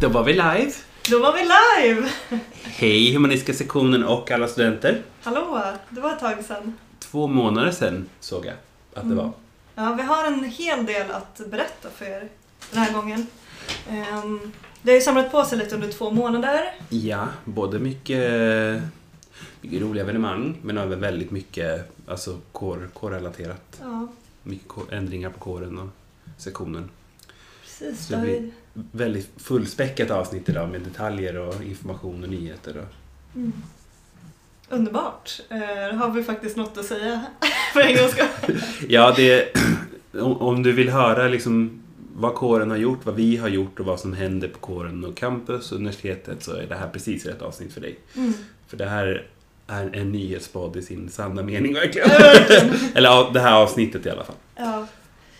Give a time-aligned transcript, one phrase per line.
[0.00, 0.72] Då var vi live.
[1.10, 2.08] Då var vi live!
[2.64, 5.02] Hej humanistiska sektionen och alla studenter.
[5.22, 6.74] Hallå, det var ett tag sedan.
[6.98, 8.54] Två månader sedan såg jag
[8.94, 9.30] att det var.
[9.74, 12.28] Ja, vi har en hel del att berätta för er
[12.70, 13.26] den här gången.
[13.90, 14.52] Ehm,
[14.82, 16.74] Det har ju samlat på sig lite under två månader.
[16.88, 18.82] Ja, både mycket,
[19.60, 23.80] mycket roliga evenemang men även väldigt mycket alltså, kår, kårrelaterat.
[23.82, 24.08] Ja,
[24.42, 25.88] Mycket kår, ändringar på kåren och
[26.36, 26.90] sektionen.
[27.62, 28.06] precis.
[28.06, 28.50] Så Det blir.
[28.92, 32.76] Väldigt fullspäckat avsnitt idag med detaljer och information och nyheter.
[32.76, 33.36] Och...
[33.36, 33.52] mm.
[34.70, 35.40] Underbart.
[35.48, 37.26] Eh, har vi faktiskt något att säga
[37.72, 38.60] för en gångs skull.
[38.88, 39.56] Ja, det,
[40.12, 41.82] om, om du vill höra liksom
[42.14, 45.16] vad kåren har gjort, vad vi har gjort och vad som händer på kåren och
[45.16, 47.98] campus och universitetet så är det här precis rätt avsnitt för dig.
[48.16, 48.32] Mm.
[48.66, 49.26] För det här
[49.66, 52.10] är en nyhetspodd i sin sanna mening verkligen.
[52.94, 54.36] Eller det här avsnittet i alla fall.
[54.56, 54.86] Ja.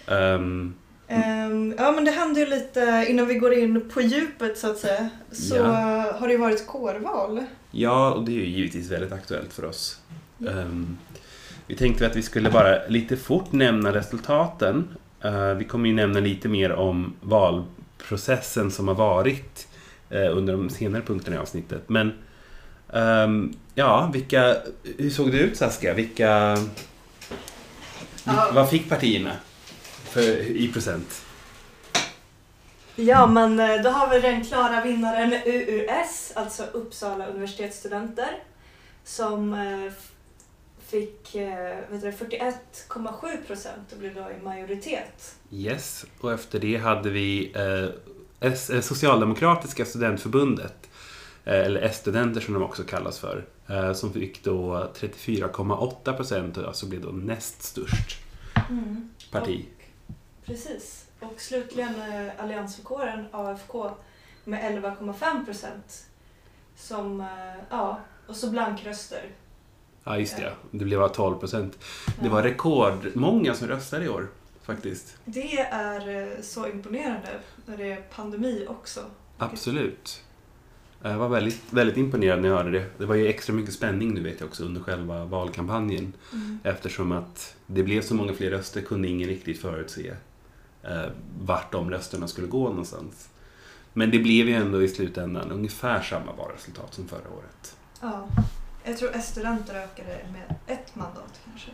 [0.06, 0.74] Ehm,
[1.08, 4.78] Ehm, ja, men det hände ju lite innan vi går in på djupet så att
[4.78, 5.08] säga.
[5.32, 5.62] Så Ja.
[6.18, 7.44] har det ju varit kårval.
[7.70, 9.98] ja, och det är ju givetvis väldigt aktuellt för oss.
[10.48, 10.98] Ehm,
[11.66, 14.88] vi tänkte att vi skulle bara lite fort nämna resultaten.
[15.22, 19.68] Eh, vi kommer ju nämna lite mer om valprocessen som har varit
[20.10, 21.82] eh, under de senare punkterna i avsnittet.
[21.88, 22.12] Men
[22.92, 24.56] ehm, ja, vilka,
[24.98, 25.94] hur såg det ut Saskia?
[25.94, 26.56] Vilka,
[28.24, 28.50] Ja.
[28.54, 29.30] Vad fick partierna
[30.08, 31.24] för, i procent?
[32.96, 38.42] Ja, men eh, då har vi den klara vinnaren UUS, alltså Uppsala universitetsstudenter,
[39.04, 39.92] som eh,
[40.86, 45.36] fick eh, vet du, 41,7 procent och blev då i majoritet.
[45.50, 50.88] Yes, och efter det hade vi eh, eh, Socialdemokratiska studentförbundet,
[51.44, 56.66] eh, eller S-studenter som de också kallas för, eh, som fick då 34,8 procent och
[56.66, 58.18] alltså blev då näst störst
[59.30, 59.64] parti.
[60.48, 61.06] Precis.
[61.20, 63.90] Och slutligen eh, alliansvillkoren, AFK,
[64.44, 66.06] med 11,5 procent.
[66.76, 67.26] Som, eh,
[67.70, 69.30] ja, och så blankröster.
[70.04, 70.52] Ja, just det.
[70.70, 71.78] Det blev bara 12 procent.
[72.22, 74.28] Det var rekordmånga som röstade i år,
[74.62, 75.16] faktiskt.
[75.24, 77.28] Det är eh, så imponerande
[77.66, 79.00] när det är pandemi också.
[79.38, 80.22] Absolut.
[81.02, 82.84] Jag var väldigt, väldigt imponerad när jag hörde det.
[82.98, 86.12] Det var ju extra mycket spänning nu vet jag också under själva valkampanjen.
[86.32, 86.58] Mm.
[86.64, 90.14] Eftersom att det blev så många fler röster kunde ingen riktigt förutse
[90.82, 93.28] eh, vart de rösterna skulle gå någonstans.
[93.92, 97.76] Men det blev ju ändå i slutändan ungefär samma valresultat som förra året.
[98.00, 98.28] Ja.
[98.84, 101.70] Jag tror S-studenter ökade med ett mandat kanske.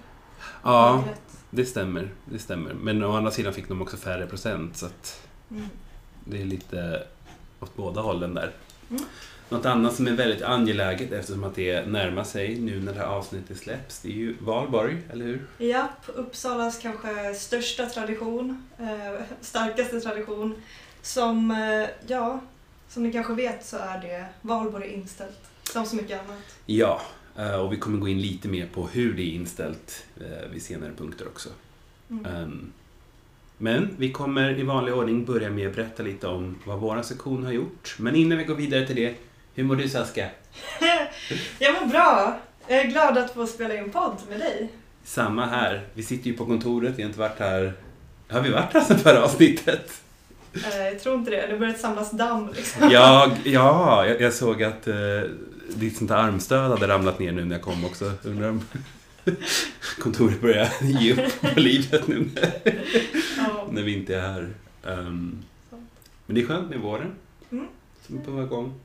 [0.63, 1.05] Ja,
[1.51, 2.11] det stämmer.
[2.25, 2.75] Det stämmer.
[2.75, 5.65] Men å andra sidan fick de också färre procent så att Mm.
[6.25, 7.07] det är lite
[7.61, 8.53] åt båda hållen där.
[8.91, 9.03] Mm.
[9.49, 13.07] Något annat som är väldigt angeläget eftersom att det närmar sig nu när det här
[13.07, 15.47] avsnittet släpps, det är ju valborg, eller hur?
[15.59, 20.55] Japp, Uppsalas kanske största tradition, eh, starkaste tradition.
[21.03, 22.41] Som, eh, ja,
[22.89, 25.41] som ni kanske vet så är det valborg inställt.
[25.73, 26.57] Som så mycket annat.
[26.67, 27.01] Ja,
[27.39, 30.63] eh, och vi kommer gå in lite mer på hur det är inställt eh, vid
[30.63, 31.49] senare punkter också.
[32.11, 32.27] Mm.
[32.27, 32.73] Ehm,
[33.59, 37.45] Men vi kommer i vanlig ordning börja med att berätta lite om vad vår sektion
[37.45, 37.97] har gjort.
[37.99, 39.15] Men innan vi går vidare till det,
[39.55, 40.29] hur mår du Saskia?
[41.59, 42.39] Jag mår bra!
[42.69, 44.69] Jag är glad att få spela in podd med dig.
[45.05, 45.87] Samma här.
[45.95, 47.73] Vi sitter ju på kontoret, vi har inte varit här...
[48.29, 50.01] Har vi varit här sedan förra avsnittet?
[50.55, 52.91] Eh, jag tror inte det, det har börjat samlas damm liksom.
[52.91, 54.95] Jag, ja, jag, jag såg att eh,
[55.75, 58.13] ditt sånt armstöd hade ramlat ner nu när jag kom också.
[58.23, 58.63] Undrar om
[60.01, 62.31] kontoret börjar ge upp på livet nu
[63.37, 63.67] Ja.
[63.71, 64.49] när vi inte är här.
[64.87, 65.43] Ehm,
[66.27, 67.13] men det är skönt med våren
[67.53, 67.67] Mm.
[68.07, 68.81] som är på gång.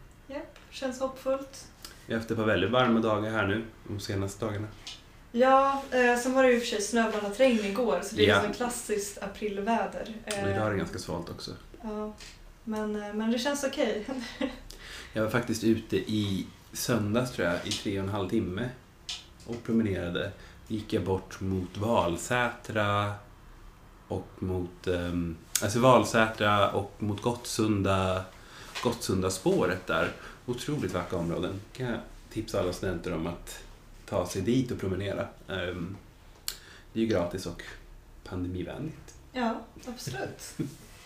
[0.69, 1.67] Känns hoppfullt.
[2.05, 4.67] Vi har haft ett par väldigt varma dagar här nu de senaste dagarna.
[5.31, 8.23] Ja, eh, sen var det ju i och för sig snöblandat regn igår så det
[8.25, 8.35] är Ja.
[8.35, 8.41] ja.
[8.43, 10.13] som klassiskt aprilväder.
[10.25, 11.51] Eh, Och idag är det ganska svalt också.
[11.81, 12.13] Ja,
[12.63, 14.05] men, eh, men det känns okej.
[15.13, 18.69] Jag var faktiskt ute i söndags tror jag, i tre och en halv timme
[19.45, 20.31] och promenerade.
[20.67, 23.13] gick jag bort mot Valsätra
[24.07, 28.23] och mot um, alltså Valsätra och mot Gottsunda,
[28.83, 30.11] Gottsunda spåret där.
[30.49, 31.59] Otroligt vackra områden.
[31.73, 31.99] kan jag
[32.33, 33.59] tipsa alla studenter om att
[34.05, 35.27] ta sig dit och promenera.
[35.49, 35.97] Ehm,
[36.93, 37.63] det är ju gratis och
[38.23, 39.13] pandemivänligt.
[39.33, 40.57] Ja, absolut.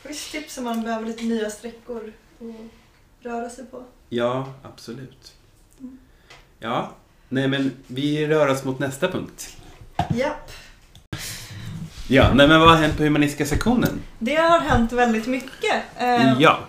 [0.04, 3.84] Schysst tips om man behöver lite nya sträckor att röra sig på.
[4.10, 5.34] Ja, absolut.
[5.80, 5.98] Mm.
[6.60, 6.92] Ja,
[7.30, 9.58] nej men vi rör oss mot nästa punkt.
[10.16, 10.52] Japp.
[12.10, 14.02] Ja, nej men vad har hänt på humanistiska sektionen?
[14.20, 15.84] Det har hänt väldigt mycket.
[15.98, 16.60] Eh, Ja,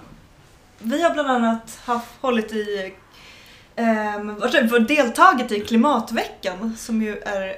[0.85, 2.95] Vi har bland annat haft, hållit i,
[3.77, 7.57] um, deltagit i Klimatveckan som ju är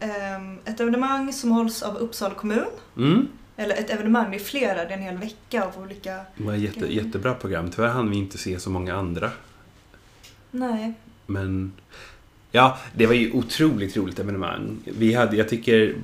[0.00, 2.66] ehm, ett evenemang som hålls av Uppsala kommun.
[2.96, 6.20] mm, eller ett evenemang, det är flera, det är en hel vecka av olika...
[6.36, 7.70] Det var jätte, jättebra program.
[7.70, 9.30] Tyvärr hann vi inte se så många andra.
[10.50, 10.94] Nej.
[11.26, 11.72] Men
[12.50, 14.78] ja, det var ju otroligt roligt evenemang.
[14.84, 15.94] Vi hade, jag tycker,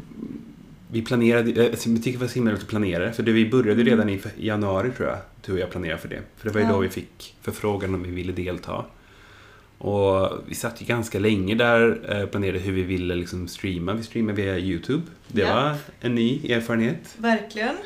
[0.93, 3.13] vi planerade, eh, jag tycker det var så himla roligt att planera.
[3.13, 6.23] För det, vi började redan i januari tror jag, du och jag planerade för det.
[6.37, 6.73] För det var ju Ja.
[6.73, 8.85] då vi fick förfrågan om vi ville delta.
[9.79, 13.93] Och vi satt ju ganska länge där, eh, planerade hur vi ville liksom streama.
[13.95, 15.03] Vi streamade via YouTube.
[15.29, 15.55] Det Ja.
[15.55, 17.15] var en ny erfarenhet.
[17.17, 17.77] Verkligen.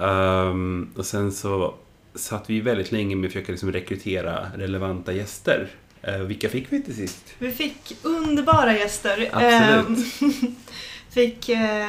[0.00, 1.74] Ehm, och sen så
[2.14, 5.68] satt vi väldigt länge med att försöka liksom rekrytera relevanta gäster.
[6.08, 7.34] Uh, vilka fick vi till sist?
[7.38, 9.28] Vi fick underbara gäster.
[9.32, 9.98] Absolut.
[10.22, 10.54] Ehm,
[11.10, 11.86] fick eh,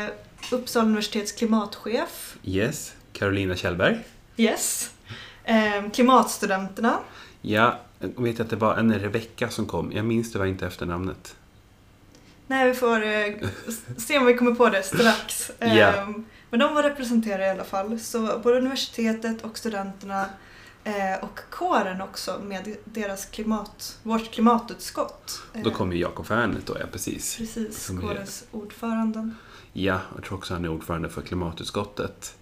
[0.52, 2.38] Uppsala universitets klimatchef.
[2.44, 4.00] Yes, Carolina Kjellberg.
[4.38, 4.92] Yes.
[5.44, 7.00] Ehm, klimatstudenterna.
[7.42, 9.92] Ja, jag vet att det var en Rebecka som kom.
[9.92, 11.36] Jag minns det var inte efternamnet.
[12.48, 13.34] Nej, vi får eh,
[13.98, 15.52] se om vi kommer på det strax.
[15.60, 18.00] Ehm, Men de var representerade i alla fall.
[18.00, 20.26] Så både universitetet och studenterna
[20.84, 25.42] eh, och kåren också med deras klimat, vårt klimatutskott.
[25.54, 27.38] Då Eh, kom ju Jakob Fernet då, ja precis.
[27.38, 29.30] Precis, är- kårens ordförande.
[29.78, 32.36] Ja, jag tror också han är ordförande för klimatutskottet.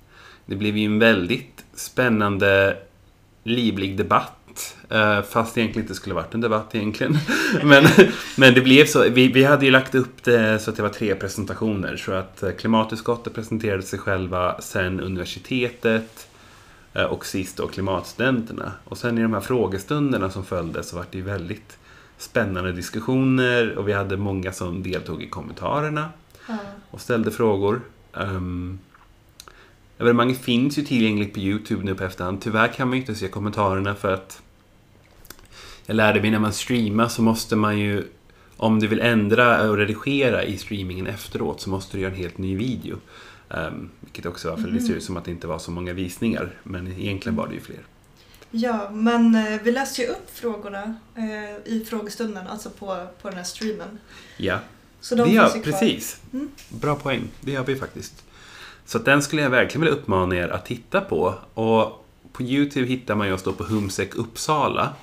[0.46, 2.78] Det blev ju en väldigt spännande,
[3.44, 4.76] livlig debatt.
[4.90, 7.18] Eh, fast det egentligen inte skulle varit en debatt egentligen.
[7.64, 7.84] Men,
[8.38, 9.10] men det blev så.
[9.10, 11.98] Vi, vi hade ju lagt upp det så att det var tre presentationer.
[11.98, 16.28] Så att eh, klimatutskottet presenterade sig själva, sen universitetet
[16.94, 18.72] eh, och sist då klimatstudenterna.
[18.86, 21.78] Och sen i de här frågestunderna som följde så var det ju väldigt
[22.18, 26.10] spännande diskussioner och vi hade många som deltog i kommentarerna
[26.48, 26.58] Ja.
[26.92, 27.82] och ställde frågor.
[28.14, 28.80] Um,
[29.98, 32.42] evenemanget finns ju tillgängligt på Youtube nu på efterhand.
[32.42, 34.42] Tyvärr kan man ju inte se kommentarerna för att
[35.86, 38.04] jag lärde mig när man streamar så måste man ju
[38.58, 42.38] om du vill ändra och redigera i streamingen efteråt så måste du göra en helt
[42.38, 42.98] ny video.
[43.50, 45.94] Um, vilket också var för det ser ut som att det inte var så många
[45.94, 46.50] visningar.
[46.64, 47.80] Men egentligen var det ju fler.
[48.52, 53.38] Ja, men eh, vi läste ju upp frågorna eh, i frågestunden, alltså på, på den
[53.38, 54.00] här streamen.
[54.38, 54.60] Ja,
[55.04, 56.22] Så de det gör, precis.
[56.34, 56.50] Mm.
[56.70, 57.22] Bra poäng.
[57.42, 58.24] Det gör vi faktiskt.
[58.86, 61.36] Så den skulle jag verkligen vilja uppmana er att titta på.
[61.54, 64.94] Och på Youtube hittar man ju oss då på Humsek Uppsala.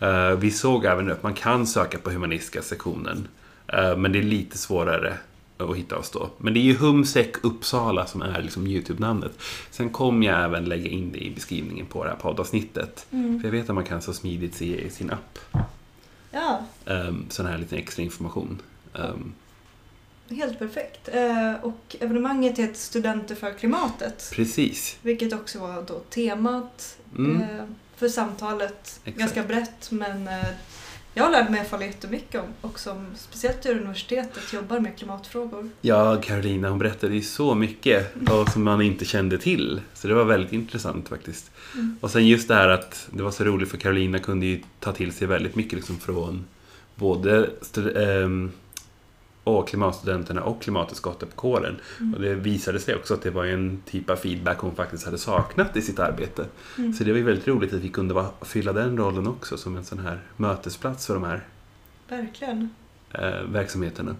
[0.00, 3.28] Eh, vi såg även nu att man kan söka på humanistiska sektionen.
[3.66, 5.18] Eh, men det är lite svårare
[5.58, 6.30] att hitta oss då.
[6.38, 9.32] Men det är ju Humsek Uppsala som är liksom Youtube-namnet.
[9.70, 13.06] Sen kommer jag även lägga in det i beskrivningen på det här poddavsnittet.
[13.10, 13.40] Mm.
[13.40, 15.38] För jag vet att man kan så smidigt se i sin app.
[16.30, 18.62] Ja, Um, sån här liten extra information.
[18.98, 19.32] Ehm,
[20.30, 21.08] helt perfekt.
[21.12, 24.30] Eh, och evenemanget heter Studenter för klimatet.
[24.34, 24.98] precis.
[25.02, 27.42] Vilket också var då temat Mm.
[27.42, 27.64] eh,
[27.96, 29.00] för samtalet.
[29.04, 29.18] Exakt.
[29.18, 30.44] Ganska brett men eh,
[31.14, 34.96] jag lärde mig i alla fall jättemycket om, också om, speciellt hur universitetet jobbar med
[34.98, 35.70] klimatfrågor.
[35.80, 39.80] Ja, Carolina hon berättade ju så mycket och som man inte kände till.
[39.94, 41.50] Så det var väldigt intressant faktiskt.
[41.74, 41.96] Mm.
[42.00, 44.92] Och sen just det här att det var så roligt för Carolina kunde ju ta
[44.92, 46.44] till sig väldigt mycket liksom från
[46.94, 47.50] både
[47.96, 48.52] ehm,
[49.46, 51.76] och klimatstudenterna och klimatutskottet på kåren.
[52.00, 52.14] Mm.
[52.14, 55.18] Och det visade sig också att det var en typ av feedback hon faktiskt hade
[55.18, 56.46] saknat i sitt arbete.
[56.78, 56.92] Mm.
[56.92, 59.84] Så det var väldigt roligt att vi kunde vara, fylla den rollen också som en
[59.84, 61.44] sån här mötesplats för de här
[62.08, 62.70] Verkligen.
[63.12, 64.16] eh, verksamheterna.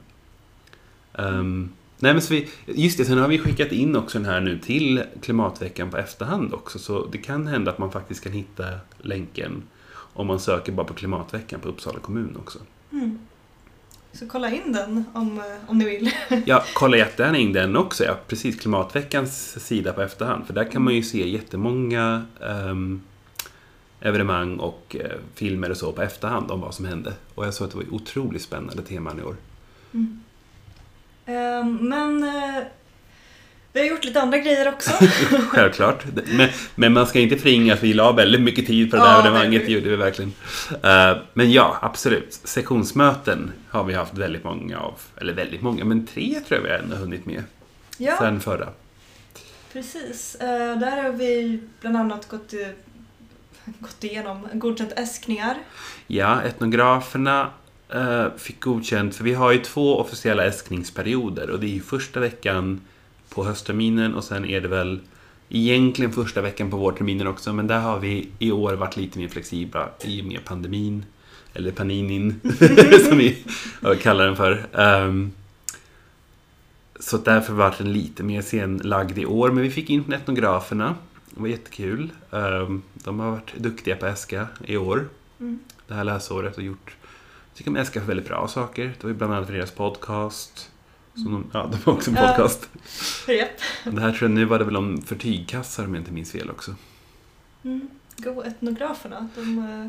[1.12, 1.68] Ehm,
[1.98, 4.58] nej men så vi, just det, sen har vi skickat in också den här nu
[4.58, 6.78] till klimatveckan på efterhand också.
[6.78, 8.64] Så det kan hända att man faktiskt kan hitta
[8.98, 12.58] länken om man söker bara på klimatveckan på Uppsala kommun också.
[12.92, 13.18] Mm.
[14.18, 16.10] Så kolla in den om, eh, om ni vill.
[16.46, 18.04] Ja, kolla jättegärna in den också.
[18.04, 20.46] Ja, precis, klimatveckans sida på efterhand.
[20.46, 23.02] För där kan man ju se jättemånga um,
[24.00, 27.12] evenemang och eh, filmer och så på efterhand om vad som hände.
[27.34, 29.36] Och jag såg att det var otroligt spännande teman i år.
[29.94, 30.20] Mm.
[31.26, 32.62] Ehm, men eh,
[33.76, 34.90] vi har gjort lite andra grejer också.
[35.48, 36.04] Självklart.
[36.26, 39.08] Men, men man ska inte förringa att vi la väldigt mycket tid på det där
[39.10, 39.66] Ja, evenemanget.
[39.66, 40.32] det- gjorde vi verkligen.
[40.82, 42.32] Eh, men ja, absolut.
[42.32, 44.94] Sektionsmöten har vi haft väldigt många av.
[45.20, 47.42] Eller väldigt många, men tre tror jag vi ändå hunnit med.
[47.98, 48.68] ja, Sen förra.
[49.72, 50.34] precis.
[50.34, 52.68] Eh, där har vi bland annat gått, eh,
[53.78, 55.56] gått igenom godkänt äskningar.
[56.06, 57.50] Ja, etnograferna
[57.94, 62.20] eh, fick godkänt, för vi har ju två officiella äskningsperioder och det är ju första
[62.20, 62.80] veckan
[63.36, 65.00] på höstterminen och sen är det väl
[65.48, 69.28] egentligen första veckan på vårterminen också, men där har vi i år varit lite mer
[69.28, 71.04] flexibla i och med pandemin,
[71.54, 72.40] eller paninin,
[73.08, 73.44] som vi
[74.02, 74.66] kallar den för.
[74.72, 75.32] Ehm,
[77.00, 80.94] så därför var den lite mer senlagd i år, men vi fick in etnograferna.
[81.30, 82.10] Det var jättekul.
[82.32, 85.08] Ehm, de har varit duktiga på äska i år
[85.40, 85.58] Mm.
[85.88, 86.96] det här läsåret och gjort,
[87.48, 88.84] jag tycker de äskar för väldigt bra saker.
[88.84, 90.70] Det var ju bland annat deras podcast
[91.16, 92.68] Som de, ja, de har också en podcast.
[93.28, 93.50] Japp.
[93.84, 96.50] Det här tror jag, nu var det väl om förtygkassar om jag inte minns fel
[96.50, 96.74] också.
[97.64, 97.88] Mm.
[98.16, 99.88] Go etnograferna, de, eh,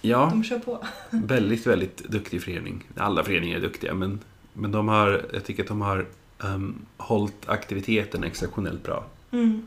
[0.00, 0.86] Ja, de kör på.
[1.10, 2.84] väldigt, väldigt duktig förening.
[2.96, 4.20] Alla föreningar är duktiga, men,
[4.52, 6.06] men de har, jag tycker att de har
[6.38, 9.66] um, hållit aktiviteten exceptionellt bra Mm.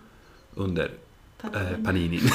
[0.56, 0.92] under
[1.44, 1.86] eh, Pandemin.
[1.86, 2.22] paninin.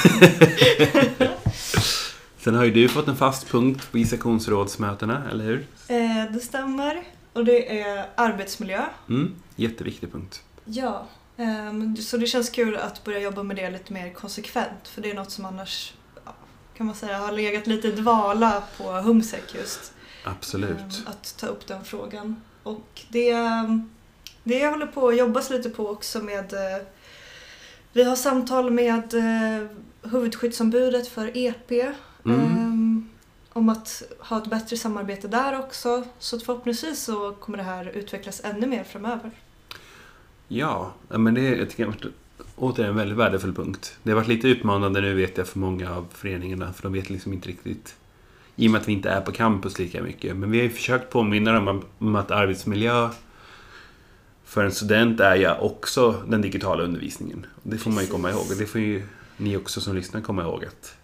[2.38, 5.66] Sen har ju du fått en fast punkt på sektionsrådsmötena, eller hur?
[5.88, 7.02] Eh, det stämmer.
[7.32, 8.84] Och det är arbetsmiljö.
[9.08, 10.42] Mm, jätteviktig punkt.
[10.64, 11.06] Ja.
[11.36, 14.88] ehm, så det känns kul att börja jobba med det lite mer konsekvent.
[14.88, 15.92] För det är något som annars
[16.76, 19.92] kan man säga har legat lite dvala på Humsek just.
[20.24, 20.78] Absolut.
[20.78, 22.42] Ehm, Att ta upp den frågan.
[22.62, 23.32] Och det,
[24.44, 26.82] det jag håller på att jobbas lite på också med eh,
[27.92, 29.66] Vi har samtal med eh,
[30.10, 31.70] huvudskyddsombudet för EP
[32.24, 32.69] Mm
[33.52, 36.04] om att ha ett bättre samarbete där också.
[36.18, 39.30] Så att förhoppningsvis så kommer det här utvecklas ännu mer framöver.
[40.48, 42.04] Ja, men det jag tycker jag varit
[42.56, 43.96] återigen en väldigt värdefull punkt.
[44.02, 47.10] Det har varit lite utmanande nu vet jag för många av föreningarna för de vet
[47.10, 47.94] liksom inte riktigt
[48.56, 50.36] i och med att vi inte är på campus lika mycket.
[50.36, 53.08] Men vi har ju försökt påminna dem om- om att arbetsmiljö
[54.44, 57.46] för en student är ju också den digitala undervisningen.
[57.62, 60.42] Det får man ju komma ihåg och det får ju ni också som lyssnar komma
[60.42, 60.94] ihåg att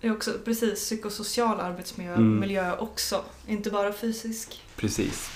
[0.00, 2.40] det är också precis psykosocial arbetsmiljö Mm.
[2.40, 4.60] miljö också, inte bara fysisk.
[4.76, 5.30] Precis.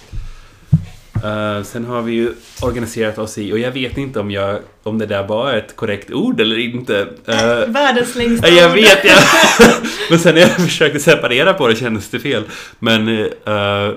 [1.25, 4.99] Eh, sen har vi ju organiserat oss i, och jag vet inte om, jag, om
[4.99, 7.01] det där var ett korrekt ord eller inte.
[7.27, 7.37] Eh,
[7.69, 9.17] Världens längsta Ja, jag vet, ja.
[10.11, 12.45] Men sen när jag försökte separera på det kändes det fel.
[12.79, 13.27] Men, uh,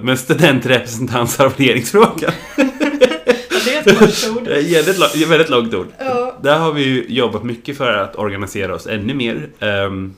[0.02, 2.32] men studentrepresentansarvoderingsfrågan.
[2.58, 2.64] Ja,
[3.66, 4.44] det är ett kort ord.
[4.46, 5.88] Det är ett väldigt, lång- väldigt långt ord.
[6.00, 6.38] Ja.
[6.44, 9.50] Där har vi ju jobbat mycket för att organisera oss ännu mer.
[9.60, 10.14] Ehm,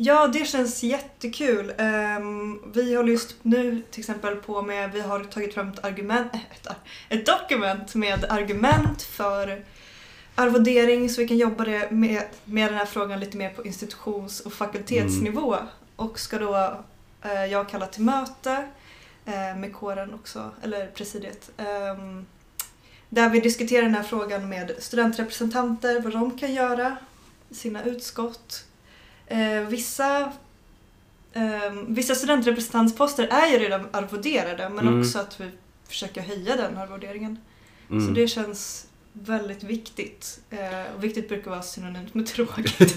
[0.00, 1.72] Ja, det känns jättekul.
[1.78, 6.32] Ehm, vi håller just nu till exempel på med, vi har tagit fram ett argument,
[6.50, 6.68] ett,
[7.08, 9.64] ett dokument med argument för
[10.34, 14.40] arvodering så vi kan jobba det med, med den här frågan lite mer på institutions
[14.40, 15.56] och fakultetsnivå.
[15.96, 16.84] Och ska då
[17.22, 18.68] eh, jag kalla till möte
[19.26, 21.50] eh, med kåren också, eller presidiet.
[21.56, 22.26] ehm,
[23.08, 26.96] där vi diskuterar den här frågan med studentrepresentanter, vad de kan göra
[27.50, 28.67] sina utskott.
[29.28, 30.20] Eh, vissa,
[31.32, 35.00] eh, vissa studentrepresentantsposter är ju redan arvoderade men Mm.
[35.00, 35.50] också att vi
[35.88, 37.38] försöker höja den arvoderingen.
[37.88, 38.14] Så mm.
[38.14, 40.40] det känns väldigt viktigt.
[40.50, 42.78] Eh, och viktigt brukar vara synonymt med tråkigt.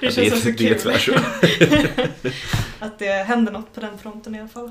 [0.00, 1.12] Ja, det det, känns det är kul så.
[2.78, 4.70] att det händer något på den fronten i alla fall.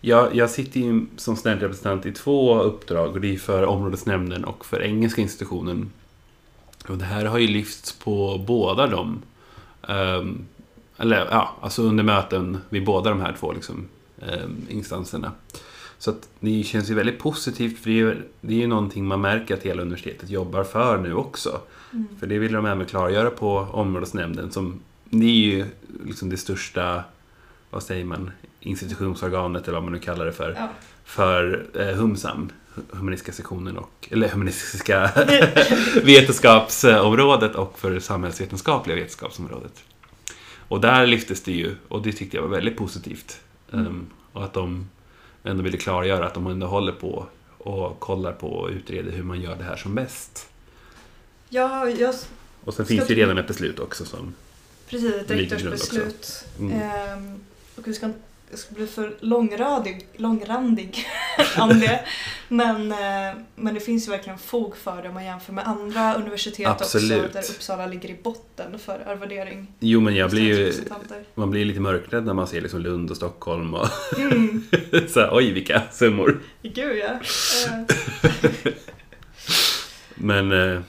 [0.00, 4.66] Jag, jag sitter ju som studentrepresentant i två uppdrag och det är för områdesnämnden och
[4.66, 5.92] för engelska institutionen.
[6.88, 9.22] Och det här har ju lyfts på båda dem.
[9.90, 10.38] Ehm,
[10.96, 13.88] eller ja, alltså under möten vid båda de här två liksom,
[14.22, 15.32] ehm, instanserna.
[15.98, 19.06] Så att det känns ju väldigt positivt för det är, ju- det är ju någonting
[19.06, 21.60] man märker att hela universitetet jobbar för nu också.
[21.92, 22.06] Mm.
[22.20, 25.64] För det vill de även klargöra på områdesnämnden som det är ju
[26.06, 27.04] liksom det största,
[27.70, 28.30] vad säger man,
[28.60, 30.68] institutionsorganet eller vad man nu kallar det för, Ja.
[31.04, 32.48] för eh, HUMSAM,
[32.90, 35.10] humanistiska sektionen och, eller humanistiska
[36.02, 39.84] vetenskapsområdet och för samhällsvetenskapliga vetenskapsområdet.
[40.68, 43.40] Och där lyftes det ju, och det tyckte jag var väldigt positivt.
[43.72, 43.86] Mm.
[43.86, 44.88] Ehm, och att de
[45.44, 47.26] ändå ville klargöra att de ändå håller på
[47.58, 50.48] och kollar på och utreder hur man gör det här som bäst.
[51.48, 52.14] Ja, jag,
[52.64, 54.34] Och sen finns det ju redan ett beslut också som...
[54.88, 56.44] precis, ett rektorsbeslut.
[56.58, 56.82] Mm.
[56.82, 57.40] Ehm,
[57.76, 58.10] och vi ska
[58.50, 61.06] jag ska bli för långradig, långrandig
[61.58, 62.00] om det.
[62.48, 66.14] Men, eh, men det finns ju verkligen fog för det om man jämför med andra
[66.14, 67.24] universitet Absolut.
[67.24, 69.66] också där Uppsala ligger i botten för arvodering.
[69.80, 70.72] Jo, men jag blir ju...
[71.34, 73.88] Man blir lite mörkrädd när man ser liksom Lund och Stockholm och
[74.18, 74.62] Mm,
[75.08, 76.40] så här, oj vilka summor.
[76.62, 77.18] gud ja.
[80.14, 80.80] Men, eh,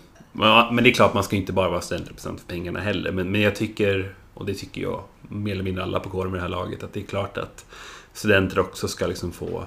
[0.72, 3.12] men det är klart, man ska inte bara vara studentrepresentant för pengarna heller.
[3.12, 6.38] Men, men jag tycker, och det tycker jag, mer eller mindre alla på kåren med
[6.38, 7.66] det här laget, att det är klart att
[8.14, 9.64] studenter också ska liksom få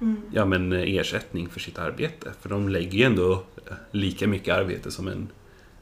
[0.00, 0.16] mm.
[0.32, 2.32] ja, men, eh, ersättning för sitt arbete.
[2.40, 3.32] För de lägger ju ändå
[3.66, 5.28] eh, lika mycket arbete som en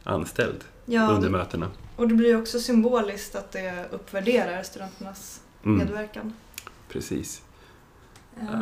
[0.05, 1.71] anställd Ja, under mötena.
[1.97, 6.33] och det blir också symboliskt att det uppvärderar studenternas Mm, medverkan.
[6.89, 7.43] precis.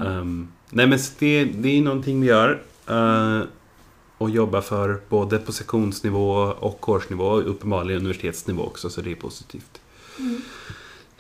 [0.04, 2.62] Ehm, nej men det, det är någonting vi gör.
[2.88, 3.40] eh,
[4.25, 9.14] och jobbar för både på sektionsnivå och kårsnivå och uppenbarligen universitetsnivå också så det är
[9.14, 9.81] positivt.
[10.19, 10.43] mm.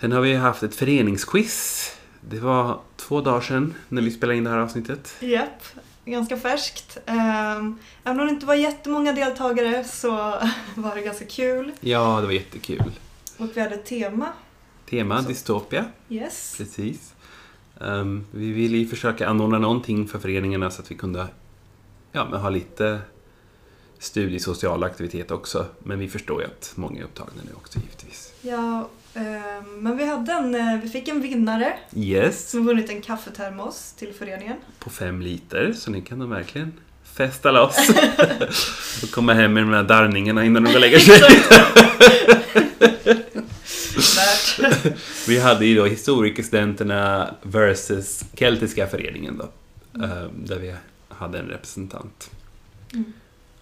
[0.00, 1.90] Sen har vi haft ett föreningsquiz.
[2.20, 5.14] Det var två dagar sedan när vi spelade in det här avsnittet.
[5.20, 5.62] Japp,
[6.04, 6.98] ganska färskt.
[7.06, 10.10] Um, även om det inte var jättemånga deltagare så
[10.74, 11.72] var det ganska kul.
[11.80, 12.92] Ja, det var jättekul.
[13.36, 14.28] Och vi hade ett tema.
[14.90, 15.28] Tema Så.
[15.28, 16.54] dystopia, Yes.
[16.58, 17.14] precis.
[17.80, 21.26] Ehm, vi ville ju försöka anordna någonting för föreningarna så att vi kunde
[22.14, 22.98] ja, men ha lite
[23.98, 25.66] studiesocial aktivitet också.
[25.78, 28.32] Men vi förstår ju att många är upptagna nu också givetvis.
[28.42, 29.22] Ja, eh,
[29.78, 34.12] men vi, hade en, eh, vi fick en vinnare Yes, som vunnit en kaffetermos till
[34.14, 34.56] föreningen.
[34.78, 36.72] på fem liter, så ni kan nog verkligen
[37.04, 37.88] festa loss.
[39.02, 41.20] och komma hem med de här darrningarna innan de går och lägger sig.
[45.28, 49.48] Vi hade ju då historikerstudenterna versus Keltiska föreningen då.
[49.98, 50.10] Mm.
[50.10, 50.74] ehm, Där vi
[51.18, 52.30] hade en representant.
[52.92, 53.12] Mm.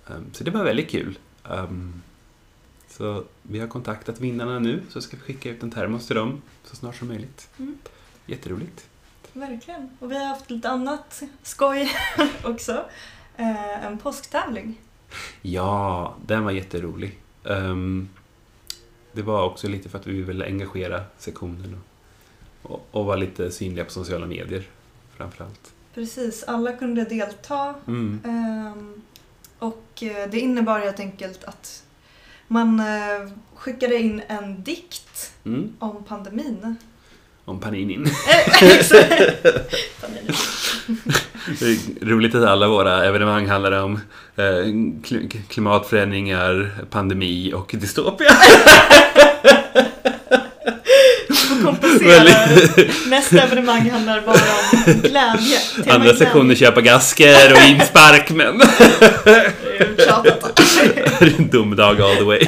[0.09, 1.19] Ehm, Så det var väldigt kul.
[1.51, 2.03] Ehm,
[2.89, 6.43] Så vi har kontaktat vinnarna nu, så ska vi skicka ut en termos till dem
[6.65, 7.49] så snart som möjligt.
[7.59, 7.79] Mm.
[8.27, 8.89] Jätteroligt.
[9.33, 9.91] Verkligen.
[10.01, 11.91] Och vi har haft lite annat skoj
[12.45, 12.85] också.
[13.37, 14.81] Eh, en påsktävling.
[15.43, 17.19] Ja, den var jätterolig.
[17.45, 18.09] Ehm,
[19.13, 21.81] Det var också lite för att vi ville engagera sektionen
[22.63, 24.65] och, och, och vara lite synliga på sociala medier
[25.17, 25.73] framförallt.
[25.95, 27.75] Precis, alla kunde delta.
[27.87, 28.21] Mm.
[28.25, 28.93] Ehm,
[29.59, 31.83] och eh, det innebar helt enkelt att
[32.49, 35.73] man eh, skickade in en dikt Mm.
[35.79, 36.77] om pandemin.
[37.45, 38.07] Om paninin.
[41.61, 44.01] Eh, roligt att alla våra evenemang handlar om
[44.37, 44.43] eh,
[45.03, 48.31] kli- klimatförändringar, pandemi och dystopia.
[51.83, 55.59] Väldigt- Nästa evenemang handlar bara om glädje.
[55.95, 60.57] Andra sektioner köpa gasker och inspark, men Det är ju tjatat.
[61.21, 62.47] det är en dum dag all the way.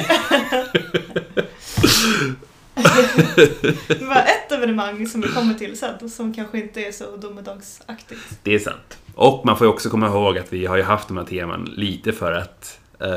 [3.87, 8.21] Det var ett evenemang som vi kommer till sen som kanske inte är så domedagsaktigt.
[8.43, 8.97] Det är sant.
[9.15, 11.73] Och man får ju också komma ihåg att vi har ju haft de här teman
[11.75, 13.07] lite för att eh,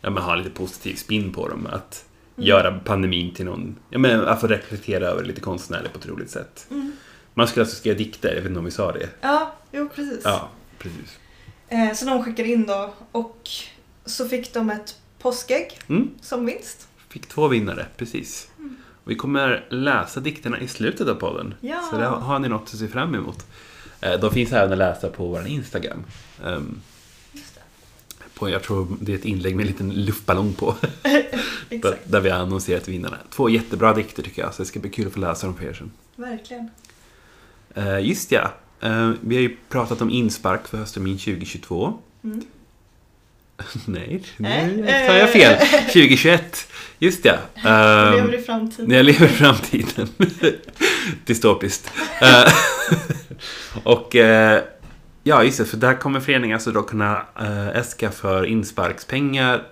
[0.00, 1.68] ja, men ha lite positiv spin på dem.
[1.72, 2.04] Att
[2.36, 2.46] Mm.
[2.48, 6.06] göra pandemin till någon, ja, men att få reflektera över det lite konstnärligt på ett
[6.06, 6.66] roligt sätt.
[6.70, 6.92] Mm.
[7.34, 9.08] Man skulle alltså skriva dikter, jag vet inte om vi sa det.
[9.20, 10.20] Ja, jo precis.
[10.24, 11.18] Ja, precis.
[11.68, 13.48] Eh, så de skickade in då och
[14.04, 16.10] så fick de ett påskägg Mm.
[16.20, 16.88] som vinst.
[17.08, 18.48] Fick två vinnare, precis.
[18.58, 18.76] Mm.
[19.04, 21.54] Vi kommer läsa dikterna i slutet av podden.
[21.60, 21.80] Ja.
[21.90, 23.46] Så där har ni något att se fram emot.
[24.00, 26.04] Eh, De finns även att läsa på vår Instagram.
[28.36, 28.40] Ehm.
[28.40, 30.74] På, jag tror det är ett inlägg med en liten luftballong på.
[32.04, 33.16] där, vi har annonserat vinnarna.
[33.30, 35.64] Två jättebra dikter tycker jag, så det ska bli kul att få läsa dem för
[35.64, 35.90] er sen.
[36.16, 36.70] verkligen.
[37.74, 41.98] Eh, just ja, Eh, vi har ju pratat om inspark för hösttermin 2022.
[42.24, 42.42] Mm.
[43.86, 45.66] Nej, Nej, tar jag fel.
[45.86, 46.68] 2021.
[46.98, 47.34] Just ja.
[47.54, 48.88] Ehm, lever i framtiden.
[48.88, 50.08] När jag lever i framtiden.
[51.24, 51.90] Dystopiskt.
[52.20, 52.52] Eh,
[53.82, 54.16] och
[55.26, 59.66] ja, just det, för där kommer föreningen alltså då kunna eh, äska för insparkspengar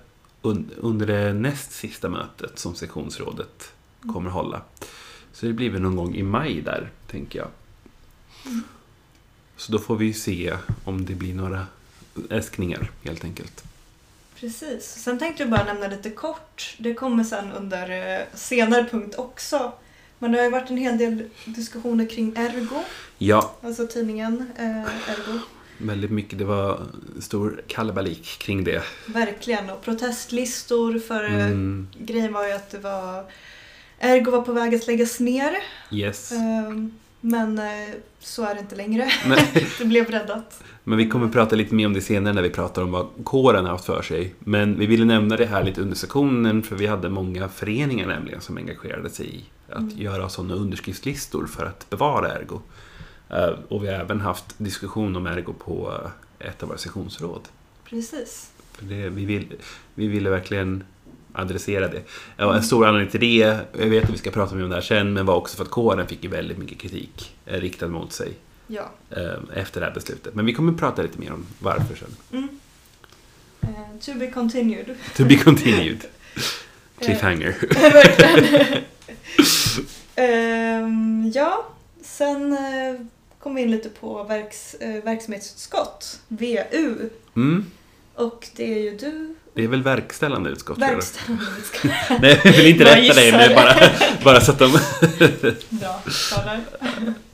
[0.77, 3.73] under det näst sista mötet som sektionsrådet
[4.13, 4.63] kommer hålla.
[5.33, 7.49] Så det blir väl någon gång i maj där, tänker jag.
[8.47, 8.63] Mm.
[9.57, 11.67] Så då får vi se om det blir några
[12.31, 13.65] äskningar, helt enkelt.
[14.41, 14.85] Precis.
[14.85, 16.77] Sen tänkte jag bara nämna lite kort.
[16.79, 19.73] Det kommer sen under eh, senare punkt också.
[20.19, 22.81] Men det har ju varit en hel del diskussioner kring Ergo,
[23.19, 24.79] Ja, alltså tidningen eh,
[25.11, 25.39] Ergo.
[25.79, 26.39] väldigt mycket.
[26.39, 26.81] Det var
[27.21, 28.83] stor kalabalik kring det.
[29.07, 29.71] Verkligen.
[29.71, 33.25] Och protestlistor för eh, Mm, grejen var ju att det var
[33.99, 35.57] Ergo var på väg att läggas ner.
[35.91, 36.33] yes.
[36.33, 36.93] Ehm,
[37.27, 37.65] Men eh,
[38.21, 39.11] så är det inte längre.
[39.79, 40.63] Det blev räddat.
[40.85, 43.65] men vi kommer prata lite mer om det senare när vi pratar om vad kåren
[43.65, 44.35] har haft för sig.
[44.39, 48.41] Men vi ville nämna det här lite under sektionen för vi hade många föreningar nämligen
[48.41, 49.99] som engagerade sig i att Mm.
[49.99, 52.61] göra sådana underskriftslistor för att bevara Ergo.
[53.31, 55.93] Eh, Och vi har även haft diskussion om Ergo på
[56.41, 57.41] eh, ett av våra sektionsråd.
[57.85, 58.51] Precis.
[58.73, 59.47] För det, vi, vill,
[59.95, 60.85] vi ville verkligen
[61.35, 62.03] adressera det.
[62.37, 64.83] En stor anledning till det, jag vet att vi ska prata mer om det här
[64.83, 68.13] sen, men var också för att kåren fick ju väldigt mycket kritik eh, riktad mot
[68.13, 68.33] sig
[68.67, 68.91] Ja.
[69.11, 70.35] eh, efter det här beslutet.
[70.35, 72.17] Men vi kommer prata lite mer om varför sen.
[72.33, 72.49] Mm.
[73.61, 74.95] Eh, to be continued.
[75.17, 76.05] To be continued.
[77.01, 77.55] Cliffhanger.
[80.17, 81.67] Ehm, ja,
[82.03, 82.57] sen
[83.39, 87.09] kom vi in lite på verks, verksamhetsutskott, VU.
[87.37, 87.65] Mm.
[88.15, 90.79] Och det är ju du, Det är väl verkställande utskott?
[90.79, 91.91] verkställande utskott.
[92.21, 93.75] Nej, jag vill inte rätta dig, men bara,
[94.25, 94.71] bara så att de...
[95.71, 96.01] Bra.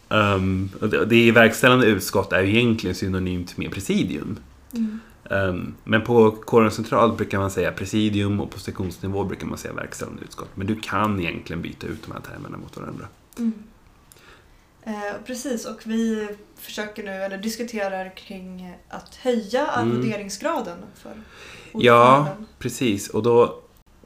[0.09, 0.70] Um,
[1.06, 4.38] det, verkställande utskott är ju egentligen synonymt med presidium.
[4.72, 5.00] Mm.
[5.30, 9.74] Um, men på kåren central brukar man säga presidium och på sektionsnivå brukar man säga
[9.74, 10.48] verkställande utskott.
[10.54, 13.09] Men du kan egentligen byta ut de här termerna mot varandra.
[13.38, 13.52] Mm.
[14.83, 16.28] Eh, precis, och vi
[16.59, 20.20] försöker nu, eller diskuterar kring att höja Mm.
[20.94, 21.12] för
[21.72, 22.28] Ja.
[22.59, 23.54] Precis, och då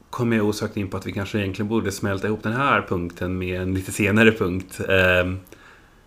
[0.09, 3.37] kommer jag osökt in på att vi kanske egentligen borde smälta ihop den här punkten
[3.37, 4.79] med en lite senare punkt.
[4.89, 5.39] ehm,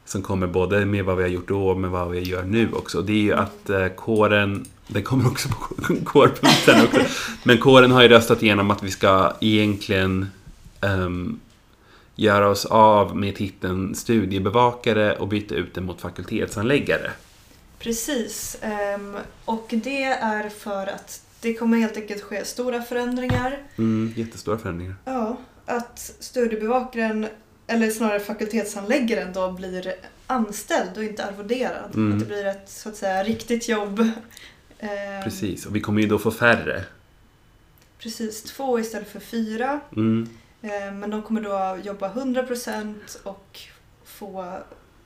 [0.09, 2.73] som kommer både med vad vi har gjort då och med vad vi gör nu
[2.73, 3.03] också.
[3.03, 7.01] Det är ju att eh, kåren, det kommer också på kårpunkten också,
[7.43, 10.27] men kåren har ju röstat igenom att vi ska egentligen
[10.81, 11.41] ehm,
[12.15, 17.11] göra oss av med titeln studiebevakare och byta ut den mot fakultetsanläggare.
[17.79, 18.57] Precis.
[18.63, 23.59] ehm, och det är för att det kommer helt enkelt ske stora förändringar.
[23.79, 24.95] Mm, jättestora förändringar.
[25.05, 27.27] Ja, att studiebevakaren,
[27.67, 29.95] eller snarare fakultetsanläggaren då, blir
[30.27, 31.95] anställd och inte arvoderad.
[31.95, 32.13] Mm.
[32.13, 34.01] Att det blir ett så att säga riktigt jobb.
[34.79, 36.85] Ehm, Precis, och vi kommer ju då få färre.
[37.99, 39.81] Precis, två istället för fyra.
[39.97, 40.29] Mm.
[40.63, 43.61] Ehm, men de kommer då jobba 100% och
[44.05, 44.59] få,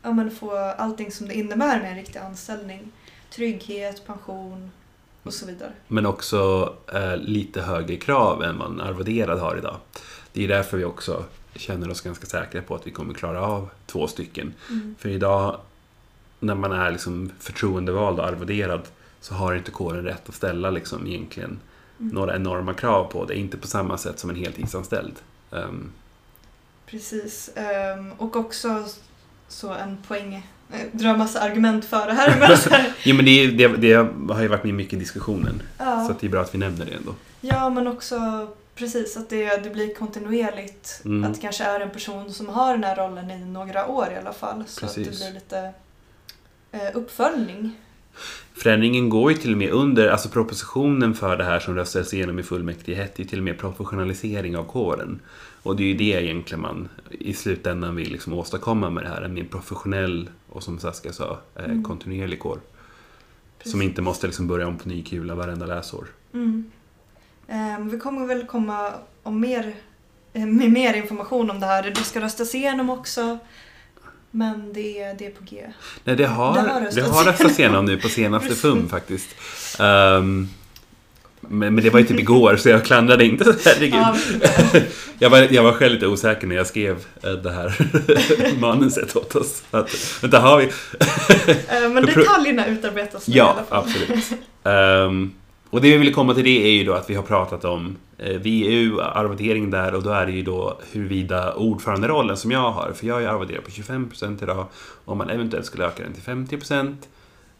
[0.02, 2.92] ja, men få allting som det innebär med en riktig anställning.
[3.30, 4.70] Trygghet, pension
[5.22, 5.72] och så vidare.
[5.88, 9.76] Men också eh, lite högre krav än vad en arvoderad har idag.
[10.32, 13.68] Det är därför vi också känner oss ganska säkra på att vi kommer klara av
[13.86, 14.54] två stycken.
[14.98, 15.60] För idag,
[16.40, 18.80] när man är liksom förtroendevald och arvoderad,
[19.20, 21.60] så har inte kåren rätt att ställa liksom egentligen
[22.00, 22.14] Mm.
[22.14, 23.34] några enorma krav på det.
[23.34, 25.14] Inte på samma sätt som en heltidsanställd.
[25.52, 25.92] Ehm,
[26.86, 27.50] Precis.
[27.56, 28.84] Ehm, och också
[29.48, 30.50] så en poäng,
[30.92, 32.40] drar massa argument för det här.
[32.40, 33.94] Men så här, jo, men det, det, det
[34.34, 35.62] har ju varit med mycket i diskussionen.
[35.78, 36.04] ja.
[36.06, 37.14] Så det är bra att vi nämner det ändå.
[37.40, 41.02] ja, men också precis att det, det blir kontinuerligt.
[41.04, 41.24] Mm.
[41.24, 44.18] Att det kanske är en person som har den här rollen i några år i
[44.18, 44.64] alla fall.
[44.66, 45.20] Så att det Precis.
[45.20, 45.72] blir lite
[46.72, 47.76] eh, uppföljning.
[48.54, 52.38] Förändringen går ju till och med under, alltså propositionen för det här som röstades igenom
[52.38, 55.20] i fullmäktige hette ju till och med professionalisering av kåren.
[55.62, 59.22] Och det är ju det egentligen man i slutändan vill liksom åstadkomma med det här,
[59.22, 61.84] en mer professionell och som Saskia sa, eh, Mm.
[61.84, 62.60] kontinuerlig kår.
[63.58, 63.72] Precis.
[63.72, 66.06] Som inte måste liksom börja om på ny kula varenda läsår.
[66.34, 66.70] Mm.
[67.48, 69.74] Ehm, vi kommer väl komma om mer,
[70.32, 71.82] eh, med mer information om det här.
[71.82, 73.38] Det ska röstas igenom också.
[74.30, 75.66] Men det, det är på G.
[76.04, 77.26] Nej, det har, Det det har röstats.
[77.26, 78.54] röstats igenom nu på senaste.
[78.54, 79.28] FUM faktiskt.
[79.80, 80.48] Ehm,
[81.48, 83.44] men, men det var ju typ igår, så jag klandrade inte.
[83.64, 83.94] Herregud.
[83.94, 84.16] Ja,
[85.18, 87.74] Jag var, jag var själv lite osäker när jag skrev eh, det här
[88.60, 89.62] manuset åt oss.
[89.70, 90.64] Att, vänta, har vi?
[90.64, 94.24] eh, men detaljerna utarbetas nu Ja, absolut.
[94.64, 95.32] Ehm,
[95.70, 97.96] och det vi ville komma till det är ju då att vi har pratat om
[98.18, 102.92] eh, VU, arvodering där och då är det ju då huruvida ordföranderollen som jag har,
[102.94, 104.66] för jag är arvoderad på 25% idag,
[105.04, 106.94] om man eventuellt skulle öka den till 50%.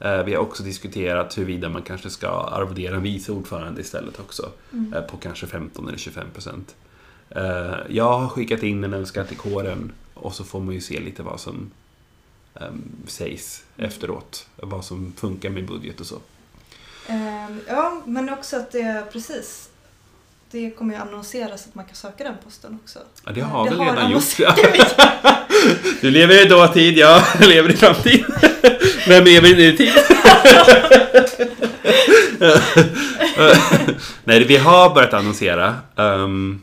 [0.05, 4.51] Eh, vi har också diskuterat huruvida man kanske ska arvodera en vice ordförande istället också,
[4.73, 4.93] Mm.
[4.93, 6.75] eh, på kanske 15 eller 25%.
[7.31, 11.01] Eh, jag har skickat in en önskan till kåren och så får man ju se
[11.01, 11.71] lite vad som
[12.55, 13.89] ehm, sägs Mm.
[13.89, 16.19] efteråt, vad som funkar med budget och så.
[17.09, 19.69] Ehm, ja, men också att det precis.
[20.53, 22.99] Det kommer ju annonseras att man kan söka den posten också.
[23.27, 24.37] Ja, det har väl har redan gjorts.
[26.01, 28.25] Du lever i dåtid, jag lever i framtid.
[29.09, 29.93] Vem lever i nutid?
[34.25, 35.75] Nej, vi har börjat annonsera.
[35.97, 36.61] ehm,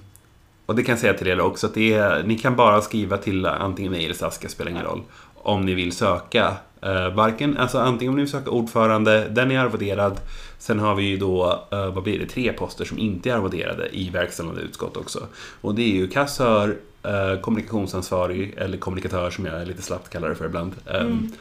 [0.66, 3.18] och det kan jag säga till er också, att det är, ni kan bara skriva
[3.18, 5.02] till antingen mig eller Saskia, spelar ingen roll,
[5.36, 6.54] om ni vill söka.
[6.86, 10.20] Uh, varken, alltså antingen om ni vill söka ordförande, den är arvoderad.
[10.60, 13.90] Sen har vi ju då, eh, vad blir det, tre poster som inte är arvoderade
[13.96, 15.28] i verkställande utskott också.
[15.62, 20.36] Och det är ju kassör, eh, kommunikationsansvarig, eller kommunikatör som jag lite slappt kallar det
[20.36, 20.76] för ibland.
[20.86, 21.32] Um,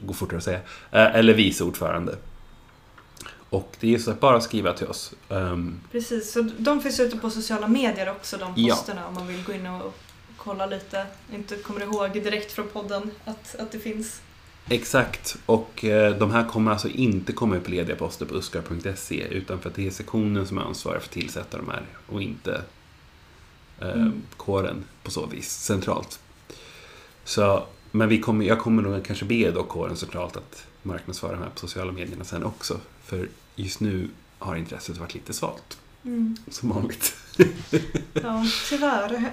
[0.00, 0.58] Går fortare att säga.
[0.90, 2.16] Eh, eller vice ordförande.
[3.50, 5.14] Och det är så att bara skriva till oss.
[5.28, 8.74] Ehm, Precis, så de finns ute på sociala medier också, de Ja.
[8.74, 9.98] posterna, om man vill gå in och
[10.36, 11.06] kolla lite.
[11.34, 14.20] Inte kommer ihåg direkt från podden att, att det finns.
[14.68, 19.58] Exakt, och eh, de här kommer alltså inte komma upp lediga poster på uskar.se utan
[19.60, 22.62] för att det är sektionen som är ansvarig för att tillsätta de här och inte
[23.80, 24.22] eh, Mm.
[24.36, 26.18] kåren på så vis, centralt.
[27.24, 31.38] Så, men vi kommer, jag kommer nog kanske be då kåren centralt att marknadsföra de
[31.42, 32.80] här på sociala medierna sen också.
[33.04, 35.78] För just nu har intresset varit lite svalt,
[36.50, 37.16] som vanligt.
[38.12, 39.32] Ja, tyvärr.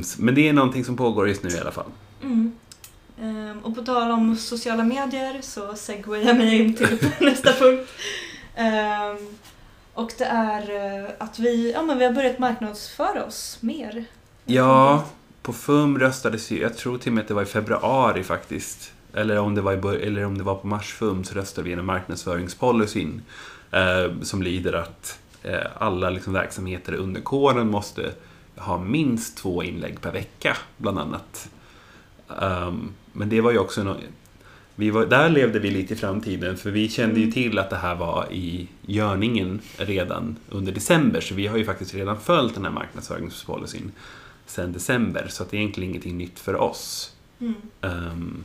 [0.00, 1.90] S- men det är någonting som pågår just nu i alla fall.
[2.22, 2.52] Mm.
[3.20, 7.90] Ehm, och på tal om sociala medier så segwayar jag mig in till nästa punkt.
[8.54, 9.16] Ehm,
[9.94, 14.04] och det är eh, att vi, ja, men vi har börjat marknadsföra oss mer.
[14.44, 15.04] Ja,
[15.42, 18.92] på FUM röstades ju, jag tror till och med att det var i februari faktiskt.
[19.14, 21.86] Eller om det var, i, eller om det var på mars-FUM så röstade vi igenom
[21.86, 23.22] marknadsföringspolicyn.
[23.70, 28.12] Eh, som lyder att eh, alla liksom, verksamheter under kåren måste
[28.56, 31.48] ha minst två inlägg per vecka, bland annat.
[32.40, 33.96] Ehm, men det var ju också nå-
[34.76, 37.32] vi var, där levde vi lite i framtiden för vi kände ju Mm.
[37.32, 41.94] till att det här var i görningen redan under december så vi har ju faktiskt
[41.94, 43.92] redan följt den här marknadsföringspolicyn
[44.46, 47.12] sedan december så att det är egentligen ingenting nytt för oss.
[47.40, 47.54] Mm.
[47.80, 48.44] Ehm,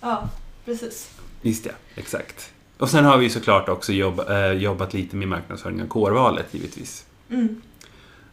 [0.00, 0.28] Ja,
[0.64, 1.10] precis.
[1.42, 2.52] Just ja, exakt.
[2.78, 7.06] Och sen har vi såklart också jobb, eh, jobbat lite med marknadsföring av kårvalet givetvis.
[7.30, 7.60] Mm.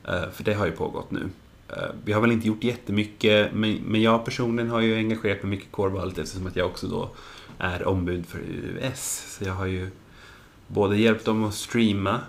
[0.07, 1.29] Eh, för det har ju pågått nu.
[1.69, 5.49] Eh, vi har väl inte gjort jättemycket, men, men jag personligen har ju engagerat mig
[5.49, 7.09] mycket i kårvalet eftersom att jag också då
[7.57, 9.35] är ombud för US.
[9.37, 9.89] Så jag har ju
[10.67, 12.19] både hjälpt dem att streama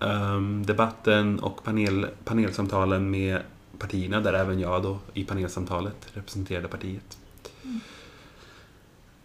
[0.00, 3.40] ehm, debatten och panel, panelsamtalen med
[3.78, 7.18] partierna, där även jag då i panelsamtalet representerade partiet.
[7.64, 7.80] Mm.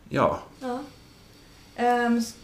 [0.10, 0.84] Ja, Ja.
[2.17, 2.36] S-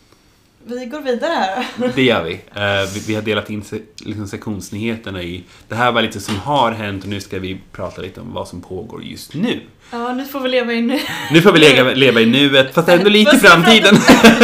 [0.66, 1.66] vi går vidare här.
[1.96, 2.34] Det gör vi.
[2.34, 3.00] Eh, vi.
[3.08, 3.64] Vi har delat in
[3.98, 5.44] liksom sektionsnyheterna i...
[5.68, 8.48] Det här var lite som har hänt och nu ska vi prata lite om vad
[8.48, 9.60] som pågår just nu.
[9.92, 11.00] Ja, nu får vi leva in nu.
[11.32, 13.96] Nu får vi leva, leva i nuet, fast ändå lite i framtiden.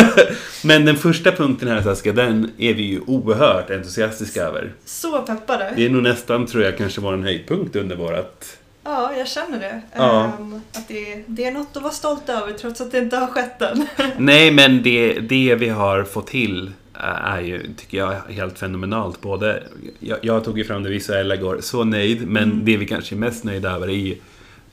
[0.63, 4.73] Men den första punkten här Saskia, den är vi ju oerhört entusiastiska över.
[4.85, 5.73] Så peppade.
[5.75, 8.57] Det är nog nästan, tror jag, kanske vår höjdpunkt under vårat...
[8.91, 9.81] Ja, jag känner det.
[9.95, 10.23] Ja.
[10.39, 13.27] Ehm, att det, det är något att vara stolt över trots att det inte har
[13.27, 13.87] skett än.
[14.17, 19.21] Nej, men det, det vi har fått till eh, är ju, tycker jag, helt fenomenalt.
[19.21, 19.63] Både,
[19.99, 22.65] jag, jag tog ju fram det visuella igår, så nöjd, men Mm.
[22.65, 24.15] det vi kanske är mest nöjda över är ju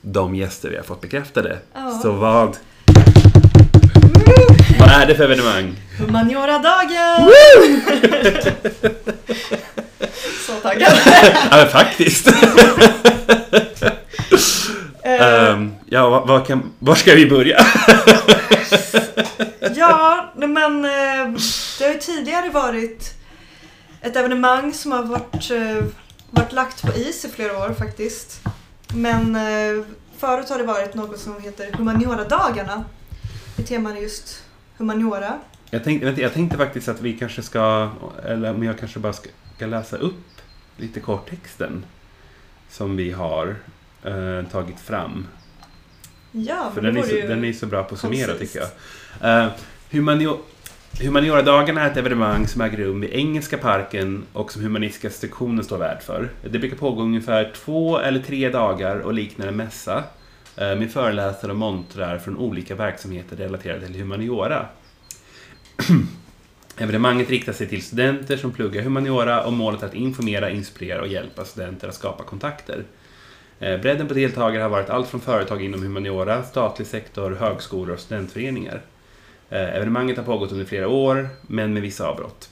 [0.01, 1.57] de gäster vi har fått bekräftade.
[1.73, 1.99] Ja.
[2.03, 2.57] Så vad,
[4.79, 5.75] vad är det för evenemang?
[5.99, 7.31] Humaniora-dagen!
[10.47, 10.93] Så taggad.
[11.51, 12.27] ja, men faktiskt.
[15.17, 17.57] Ehm, ja, vad, vad kan, var ska vi börja?
[19.75, 21.39] Ja, men eh,
[21.79, 23.13] det har ju tidigare varit
[24.01, 25.85] ett evenemang som har varit, eh,
[26.29, 28.41] varit lagt på is i flera år faktiskt.
[28.93, 29.37] Men
[30.17, 32.83] förut har det varit något som heter Humaniora-dagarna.
[33.57, 34.43] I teman just
[34.77, 35.33] humaniora.
[35.69, 37.89] Jag tänkte, vänta, jag tänkte faktiskt att vi kanske ska,
[38.25, 40.41] eller om jag kanske bara ska, ska läsa upp
[40.77, 41.85] lite kort texten
[42.69, 43.55] som vi har
[44.07, 45.27] eh, tagit fram.
[46.31, 47.27] Ja, För den är, så, ju...
[47.27, 49.45] den är så bra på att summera tycker jag.
[49.45, 49.51] Uh,
[49.91, 50.39] humanio,
[51.01, 55.77] Humanioradagarna är ett evenemang som äger rum vid Engelska parken och som Humanistiska sektionen står
[55.77, 56.29] värd för.
[56.43, 60.03] Det brukar pågå ungefär två eller tre dagar och liknar en mässa
[60.55, 64.65] eh, med föreläsare och montrar från olika verksamheter relaterade till humaniora.
[66.77, 71.07] Evenemanget riktar sig till studenter som pluggar humaniora och målet är att informera, inspirera och
[71.07, 72.83] hjälpa studenter att skapa kontakter.
[73.59, 77.99] Eh, bredden på deltagare har varit allt från företag inom humaniora, statlig sektor, högskolor och
[77.99, 78.81] studentföreningar.
[79.49, 82.49] Eh, evenemanget har pågått under flera år, men med vissa avbrott.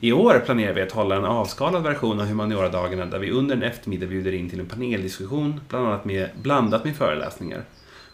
[0.00, 3.62] I år planerar vi att hålla en avskalad version av humanioradagarna där vi under en
[3.62, 7.64] eftermiddag bjuder in till en paneldiskussion, bland annat med, blandat med föreläsningar.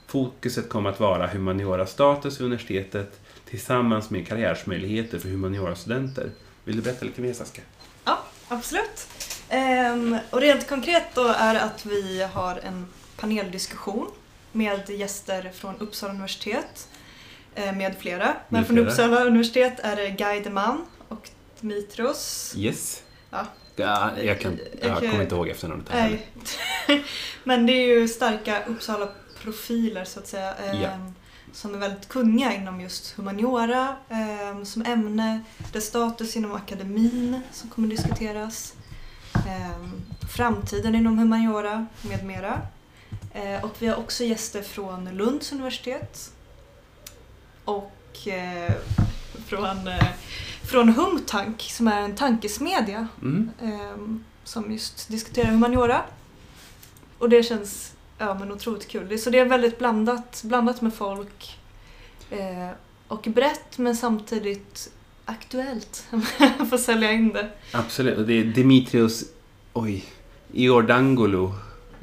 [0.07, 6.31] Fokuset kommer att vara humaniorastatus vid universitetet tillsammans med karriärsmöjligheter för humaniorastudenter.
[6.65, 7.65] Vill du berätta lite mer Saskia?
[8.05, 9.09] Ja, absolut.
[9.49, 14.11] Ehm, och rent konkret då är att vi har en paneldiskussion
[14.53, 16.89] med gäster från Uppsala universitet
[17.55, 18.25] eh, med flera.
[18.49, 18.89] Men Med från flera.
[18.91, 21.31] Uppsala universitet är det Guy Deman och
[21.61, 22.55] Dimitrios.
[22.57, 23.03] Yes.
[23.31, 23.47] Ja.
[23.77, 26.21] Ja, jag, kan, jag kommer inte ihåg efternamnet här.
[26.89, 27.05] Nej.
[27.45, 30.55] Men det är ju starka Uppsala-profiler så att säga.
[30.55, 30.91] ehm, Ja.
[31.53, 35.41] Som är väldigt kunniga inom just humaniora ehm, som ämne.
[35.73, 38.73] Dess status inom akademin som kommer diskuteras.
[39.49, 40.03] Ehm,
[40.37, 42.61] framtiden inom humaniora med mera.
[43.33, 46.33] Eh, och vi har också gäster från Lunds universitet.
[47.65, 48.73] Och eh,
[49.47, 50.09] från, eh,
[50.63, 53.51] från Humtank som är en tankesmedja Mm.
[53.63, 56.03] ehm, som just diskuterar humaniora.
[57.19, 59.19] Och det känns ja, men otroligt kul.
[59.19, 61.59] Så det är väldigt blandat, blandat med folk
[63.09, 64.91] och brett men samtidigt
[65.27, 66.05] aktuellt.
[66.71, 67.49] Får sälja in det.
[67.73, 68.27] Absolut.
[68.27, 69.25] Det är Dimitrios...
[69.73, 70.05] Oj.
[70.53, 71.55] Iordangolo.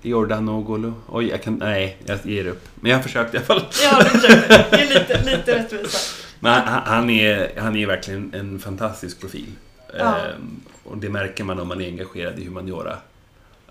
[0.02, 0.94] Iordanogolo.
[1.08, 1.56] Oj, jag kan...
[1.56, 2.68] Nej, jag ger upp.
[2.76, 3.62] Men jag har försökt i alla fall.
[3.84, 4.66] Ja, du försökte.
[4.72, 5.98] Det är lite, lite rättvisa.
[6.40, 9.52] Men han, han, är, han är verkligen en fantastisk profil.
[9.98, 10.18] Ja.
[10.18, 12.98] Ehm, och det märker man om man är engagerad i humaniora.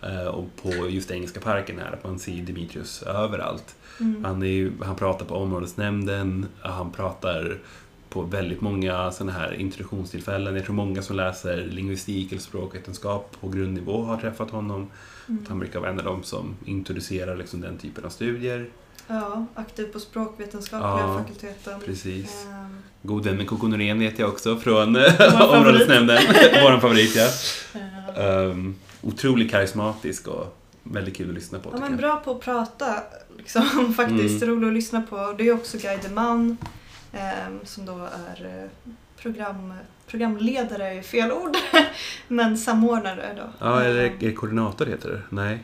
[0.02, 3.74] Ehm, och på just Engelska parken här, att man ser Dimitrios överallt.
[4.00, 4.24] Mm.
[4.24, 7.58] Han, är han pratar på områdesnämnden, han pratar
[8.12, 10.56] på väldigt många sådana här introduktionstillfällen.
[10.56, 14.90] Jag tror många som läser lingvistik eller språkvetenskap på grundnivå har träffat honom.
[15.28, 15.44] Mm.
[15.48, 18.68] Han brukar vara en av dem som introducerar liksom den typen av studier.
[19.06, 21.80] Ja, aktiv på språkvetenskapliga Ja, fakulteten.
[21.80, 22.46] Precis.
[22.50, 25.50] Ehm, God vän med Coco Norén vet jag också från favorit.
[25.56, 26.22] områdesnämnden.
[26.62, 27.28] Vår favorit ja.
[27.80, 32.40] eh, Um, otroligt karismatisk och väldigt kul att lyssna på Ja, men bra på att
[32.40, 32.94] prata
[33.38, 34.42] liksom, faktiskt.
[34.42, 34.54] Mm.
[34.54, 35.34] Rolig att lyssna på.
[35.38, 36.56] Det är också Guy Deman ehm,
[37.64, 38.90] som då är eh,
[39.22, 39.72] program,
[40.06, 41.56] programledare, är fel ord,
[42.28, 43.66] men samordnare då.
[43.66, 45.20] Ja, eller Ehm, är det koordinator heter det?
[45.28, 45.62] Nej.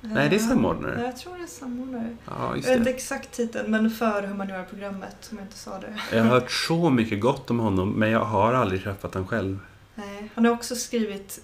[0.00, 1.02] Nej, det är samordnare.
[1.02, 2.16] Jag tror det är samordnare.
[2.26, 2.96] Ja, just Jag vet inte det.
[2.96, 6.16] exakt titeln, men för humaniora-programmet, om jag inte sa det.
[6.16, 9.58] Jag har hört så mycket gott om honom, men jag har aldrig träffat honom själv.
[9.94, 11.40] Nej, han har också skrivit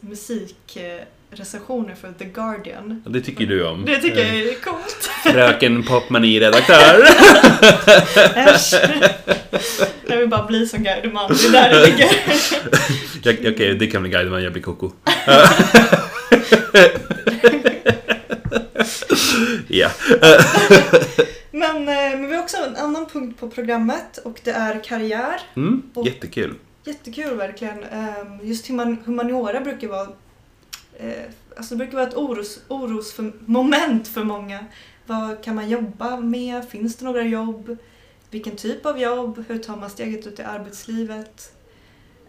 [1.33, 3.03] musikrecensioner för The Guardian.
[3.07, 3.85] Det tycker du om.
[3.85, 5.11] Det tycker jag Eh, är coolt.
[5.23, 7.05] Fröken Popmani-redaktör.
[8.37, 8.75] Äsch.
[10.09, 12.09] Jag vill bara bli som Gaudeman, det är där det ligger.
[13.53, 14.91] Okej, det kan bli guide jag blir koko.
[19.69, 19.89] ja.
[21.51, 25.41] Men, eh, men vi har också en annan punkt på programmet och det är karriär.
[25.57, 26.55] Mm, jättekul.
[26.85, 27.79] Jättekul verkligen.
[27.85, 30.09] Ehm, Just human- humaniora brukar vara eh,
[31.57, 34.67] Alltså det brukar vara ett oros, orosmoment för många.
[35.07, 36.69] Vad kan man jobba med?
[36.69, 37.77] Finns det några jobb?
[38.31, 39.45] Vilken typ av jobb?
[39.49, 41.53] Hur tar man steget ut i arbetslivet?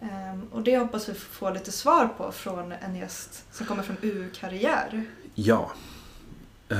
[0.02, 3.96] Ehm, och det hoppas vi få lite svar på från en gäst som kommer från
[4.02, 5.04] UU-karriär.
[5.34, 5.70] Ja.
[6.68, 6.78] Eh,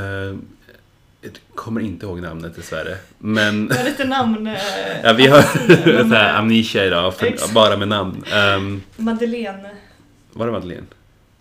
[1.20, 2.96] jag kommer inte ihåg namnet dessvärre.
[3.18, 4.46] Men Det är lite namn...
[4.46, 4.58] eh,
[5.02, 5.42] ja, vi har
[6.08, 8.24] så här, eh, amnesia idag, för, bara med namn.
[8.56, 9.70] Um, Madeleine...
[10.32, 10.86] var det Madeleine?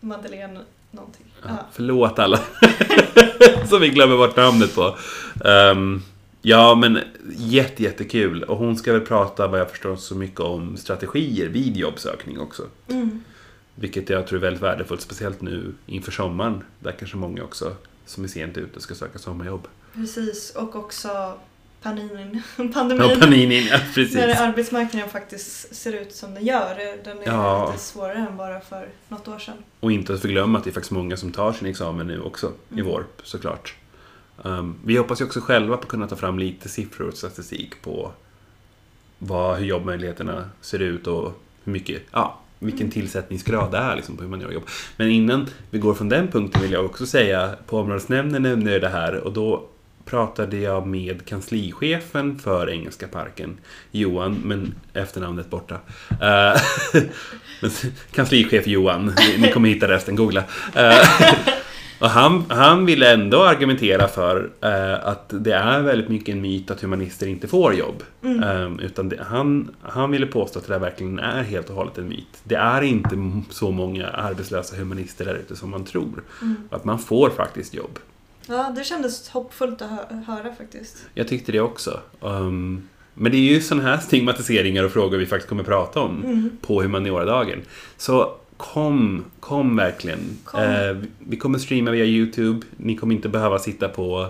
[0.04, 0.60] Madeleine
[0.92, 1.26] någonting.
[1.44, 1.68] Ja.
[1.72, 2.38] Förlåt alla
[3.70, 4.98] som vi glömmer bort namnet på.
[5.46, 6.02] Ehm,
[6.42, 7.00] ja, men
[7.38, 8.44] jätte, jättekul.
[8.44, 12.64] Och hon ska väl prata, vad jag förstår, så mycket om strategier vid jobbsökning också.
[12.88, 13.24] Mm.
[13.76, 16.64] Vilket jag tror är väldigt värdefullt, speciellt nu inför sommaren.
[16.80, 19.68] Där kanske många också som är sent ute ska söka sommarjobb.
[19.94, 21.38] Precis, och också
[21.84, 23.20] paninin, Ja, pandemin.
[23.20, 24.16] paninin, ja precis.
[24.16, 27.04] När arbetsmarknaden faktiskt ser ut som den gör.
[27.04, 27.68] Den är Ja.
[27.72, 29.56] lite svårare än bara för något år sedan.
[29.80, 32.52] Och inte att förglömma att det är faktiskt många som tar sin examen nu också,
[32.70, 32.86] i Mm.
[32.86, 33.76] vår såklart.
[34.44, 37.82] Um, vi hoppas ju också själva på att kunna ta fram lite siffror och statistik
[37.82, 38.12] på
[39.20, 42.92] vad, hur jobbmöjligheterna ser ut och hur mycket, ja, vilken Mm.
[42.92, 44.64] tillsättningsgrad det är liksom, på hur man gör jobb.
[44.98, 48.82] Men innan vi går från den punkten vill jag också säga, på områdesnämnden nämnde jag
[48.82, 49.64] det här och då
[50.06, 53.58] pratade jag med kanslichefen för Engelska parken,
[53.92, 55.80] Johan, men efternamnet borta.
[56.22, 56.62] Eh,
[58.12, 60.44] kanslichef Johan, ni, ni kommer hitta resten, googla.
[60.76, 61.08] Eh,
[62.04, 66.72] och han, han ville ändå argumentera för eh, att det är väldigt mycket en myt
[66.72, 68.04] att humanister inte får jobb.
[68.24, 68.44] Mm.
[68.44, 71.98] Eh, utan det, han, han ville påstå att det där verkligen är helt och hållet
[71.98, 72.42] en myt.
[72.44, 76.24] Det är inte så många arbetslösa humanister där ute som man tror.
[76.42, 76.56] Mm.
[76.70, 78.00] Att man får faktiskt jobb.
[78.48, 81.06] Ja, det kändes hoppfullt att hö- höra faktiskt.
[81.14, 82.00] Jag tyckte det också.
[82.20, 86.24] Um, men det är ju sådana här stigmatiseringar och frågor vi faktiskt kommer prata om
[86.24, 86.50] Mm.
[86.62, 87.60] på humanioradagen.
[87.98, 90.20] Så kom, kom verkligen.
[90.44, 90.60] Kom.
[90.62, 92.66] Eh, vi kommer streama via YouTube.
[92.78, 94.28] Ni kommer inte behöva sitta på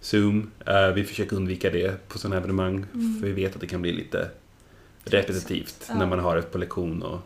[0.00, 0.50] Zoom.
[0.66, 2.84] Eh, vi försöker undvika det på sådana evenemang.
[2.94, 3.20] Mm.
[3.20, 4.28] För vi vet att det kan bli lite
[5.04, 5.94] repetitivt Ja.
[5.98, 7.18] när man har det på lektion och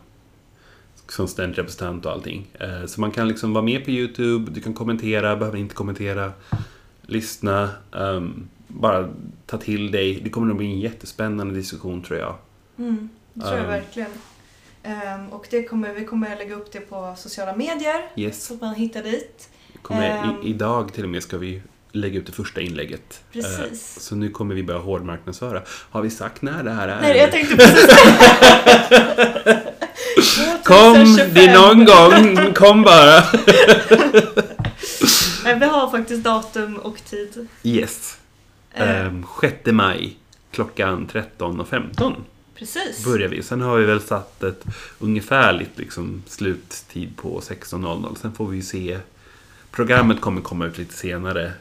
[1.11, 2.47] som studentrepresentant och allting.
[2.59, 6.31] Eh, så man kan liksom vara med på YouTube, du kan kommentera, behöver inte kommentera.
[7.01, 9.09] Lyssna, ehm, bara
[9.45, 10.21] ta till dig.
[10.23, 12.35] Det kommer nog bli en jättespännande diskussion tror jag.
[12.77, 13.09] Mm.
[13.33, 13.69] Det tror jag Um.
[13.69, 14.09] verkligen.
[14.83, 18.45] Ehm, och det kommer, vi kommer lägga upp det på sociala medier Yes.
[18.45, 19.49] så att man hittar dit.
[19.81, 23.23] Kommer, i, idag till och med ska vi lägga ut det första inlägget.
[23.33, 23.99] Eh, Precis.
[23.99, 25.61] så nu kommer vi börja hårdmarknadsföra.
[25.67, 27.01] Har vi sagt när det här är?
[27.01, 27.87] Nej, jag tänkte precis
[30.63, 31.33] Kom, 2025.
[31.33, 32.53] det är någon gång.
[32.53, 33.23] Kom bara.
[35.43, 37.47] Nej, Vi har faktiskt datum och tid.
[37.63, 38.17] Yes.
[38.73, 40.17] Eh, Um, 6 maj
[40.51, 42.15] klockan 13.15
[42.55, 43.05] precis.
[43.05, 43.43] börjar vi.
[43.43, 44.63] Sen har vi väl satt ett
[44.99, 48.15] ungefärligt liksom, sluttid på 16.00.
[48.21, 48.99] Sen får vi ju se.
[49.71, 51.51] Programmet kommer komma ut lite senare.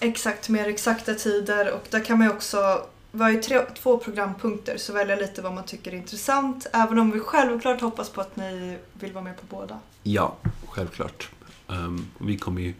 [0.00, 3.98] Exakt, mer exakta tider och där kan man ju också vi har ju tre, två
[3.98, 8.20] programpunkter så välja lite vad man tycker är intressant även om vi självklart hoppas på
[8.20, 9.78] att ni vill vara med på båda.
[10.02, 10.36] Ja,
[10.68, 11.28] självklart.
[11.66, 12.74] Um, vi kommer ju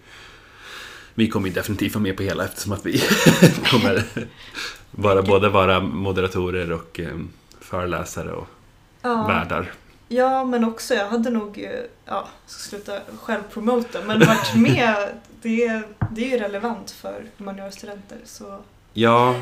[1.15, 2.99] vi kommer definitivt vara med på hela eftersom att vi
[3.71, 4.05] kommer
[4.91, 8.47] vara, både vara moderatorer och um, föreläsare och
[9.03, 9.73] Ja, värdar.
[10.09, 11.69] ja men också jag hade nog,
[12.05, 15.09] ja, ska sluta självpromota men varit med,
[15.43, 18.59] det, är- det är ju relevant för humaniorstudenter så,
[18.95, 19.35] Ja,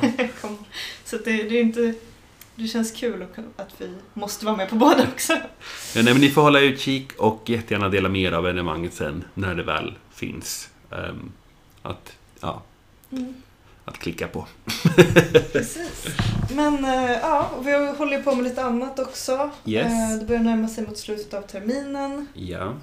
[1.04, 1.94] så det, det är inte,
[2.56, 3.22] det känns kul
[3.56, 5.32] att- vi måste vara med på båda också.
[5.32, 9.54] Ja, nej, men ni får hålla utkik och jättegärna dela mer av evenemanget sen när
[9.54, 10.68] det väl finns.
[10.90, 11.32] ehm,
[11.82, 12.62] att, ja,
[13.12, 13.34] Mm.
[13.84, 14.46] att klicka på.
[15.52, 16.06] Precis.
[16.54, 19.50] Men eh, ja, vi håller ju på med lite annat också.
[19.64, 19.86] Yes.
[19.86, 22.26] Eh, det börjar närma sig mot slutet av terminen.
[22.34, 22.74] Ja,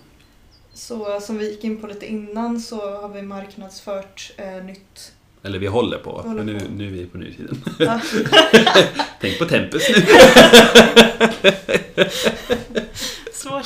[0.74, 5.11] Så som vi gick in på lite innan så har vi marknadsfört eh, nytt.
[5.44, 6.12] Eller vi håller på.
[6.12, 6.66] Håller men nu, på.
[6.72, 7.64] nu är vi på nutiden.
[7.80, 8.02] Ja.
[9.22, 9.96] Tänk på tempus nu.
[13.34, 13.66] Svårt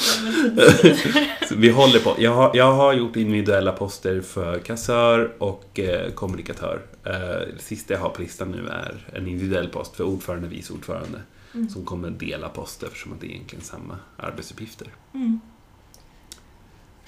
[1.57, 2.15] vi håller på.
[2.17, 6.81] Jag har, jag har gjort individuella poster för kassör och eh, kommunikatör.
[7.03, 10.73] Eh, sista jag har på listan nu är en individuell post för ordförande och vice
[10.73, 11.21] ordförande.
[11.53, 11.69] Mm.
[11.69, 14.87] Som kommer dela poster eftersom att det är egentligen samma arbetsuppgifter.
[15.13, 15.39] Mm.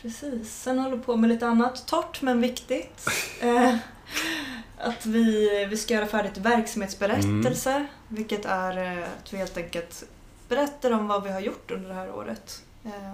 [0.01, 0.61] Precis.
[0.61, 3.09] Sen håller på med lite annat torrt men viktigt.
[3.41, 3.75] Eh,
[4.77, 7.87] att vi, vi ska göra färdigt verksamhetsberättelse.
[8.07, 10.03] Vilket är eh, att vi helt enkelt
[10.49, 12.63] berättar om vad vi har gjort under det här året.
[12.85, 13.13] Eh,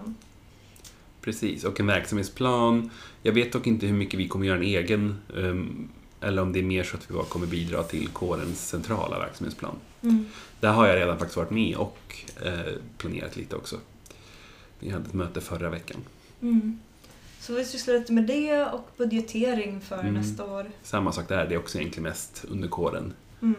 [1.21, 2.89] Precis, och en verksamhetsplan.
[3.23, 5.89] Jag vet dock inte hur mycket vi kommer göra en egen, ehm,
[6.21, 9.75] eller om det är mer så att vi bara kommer bidra till kårens centrala verksamhetsplan.
[10.01, 10.25] mm.
[10.59, 12.15] Där har jag redan faktiskt varit med och
[12.45, 13.77] eh, planerat lite också.
[14.79, 15.97] Vi hade ett möte förra veckan.
[16.41, 16.79] Mm.
[17.41, 20.13] Så vi sysslar lite med det och budgetering för Mm.
[20.13, 20.65] nästa år.
[20.83, 23.13] Samma sak där, det är också egentligen mest under kåren.
[23.41, 23.55] Mm.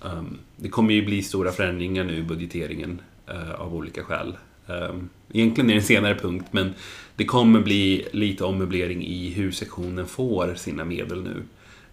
[0.00, 4.36] Um, det kommer ju bli stora förändringar nu i budgeteringen eh, av olika skäl.
[4.66, 6.74] Um, egentligen är det en senare punkt, men
[7.16, 11.42] det kommer bli lite ommöblering i hur sektionen får sina medel nu.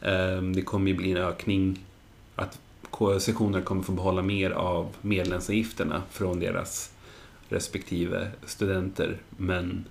[0.09, 1.79] Um, det kommer ju bli en ökning,
[2.35, 2.59] att
[3.19, 6.91] sektionerna kommer få behålla mer av medlemsavgifterna från deras
[7.49, 9.85] respektive studenter, men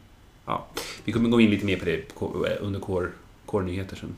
[0.49, 0.67] ja,
[1.05, 3.13] vi kommer gå in lite mer på det på- under kår,
[3.47, 4.17] kårnyheter sen.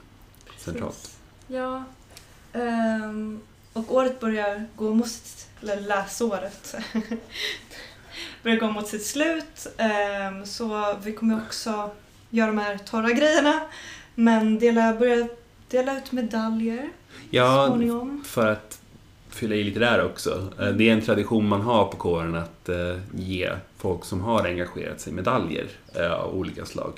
[0.58, 1.10] Centralt.
[1.46, 1.84] Ja.
[2.52, 3.40] Ehm,
[3.72, 6.74] och året börjar gå mot sitt, eller läsåret,
[8.42, 9.66] börjar gå mot sitt slut.
[9.76, 11.90] Ehm, så vi kommer också
[12.30, 13.60] göra de här torra grejerna.
[14.14, 15.28] Men dela, börja
[15.68, 18.24] dela ut medaljer så Ja, småningom.
[18.26, 18.79] för att
[19.30, 20.52] fylla i lite där också.
[20.60, 24.44] Eh, Det är en tradition man har på kåren att eh, ge folk som har
[24.46, 26.92] engagerat sig medaljer eh, av olika slag.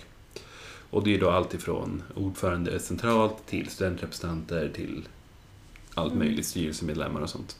[0.91, 5.03] Och det är då allt ifrån ordförande centralt till studentrepresentanter till
[5.95, 6.26] allt Mm.
[6.26, 7.57] möjligt, styrelsemedlemmar och sånt.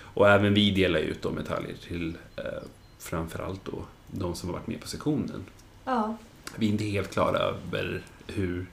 [0.00, 2.44] Och även vi delar ut de medaljer till eh,
[2.98, 5.44] framförallt då de som har varit med på sektionen.
[5.84, 6.16] Ja.
[6.56, 8.66] Vi är inte helt klara över hur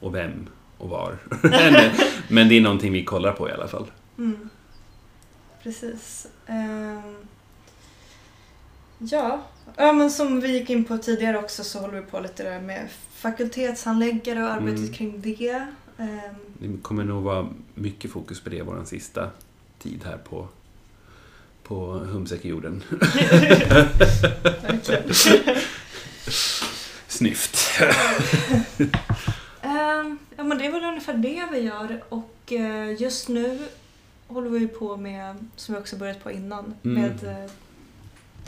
[0.00, 0.46] och vem
[0.78, 1.18] och var.
[1.42, 1.90] men,
[2.28, 3.86] men det är någonting vi kollar på i alla fall.
[4.18, 4.48] Mm.
[5.64, 6.26] Precis.
[6.46, 7.14] Ehm,
[8.98, 9.42] ja.
[9.76, 12.60] ja, men som vi gick in på tidigare också så håller vi på lite där
[12.60, 14.92] med fakultetshandläggare och arbetet Mm.
[14.92, 15.66] kring det.
[15.98, 19.30] Ehm, Det kommer nog vara mycket fokus på det vår sista
[19.78, 20.48] tid här på,
[21.62, 22.82] på verkligen.
[27.08, 27.80] Snyft.
[29.62, 33.68] Ehm, ja, men det är väl ungefär det vi gör och eh, just nu
[34.26, 37.02] håller vi på med, som vi också börjat på innan, Mm.
[37.02, 37.50] med eh,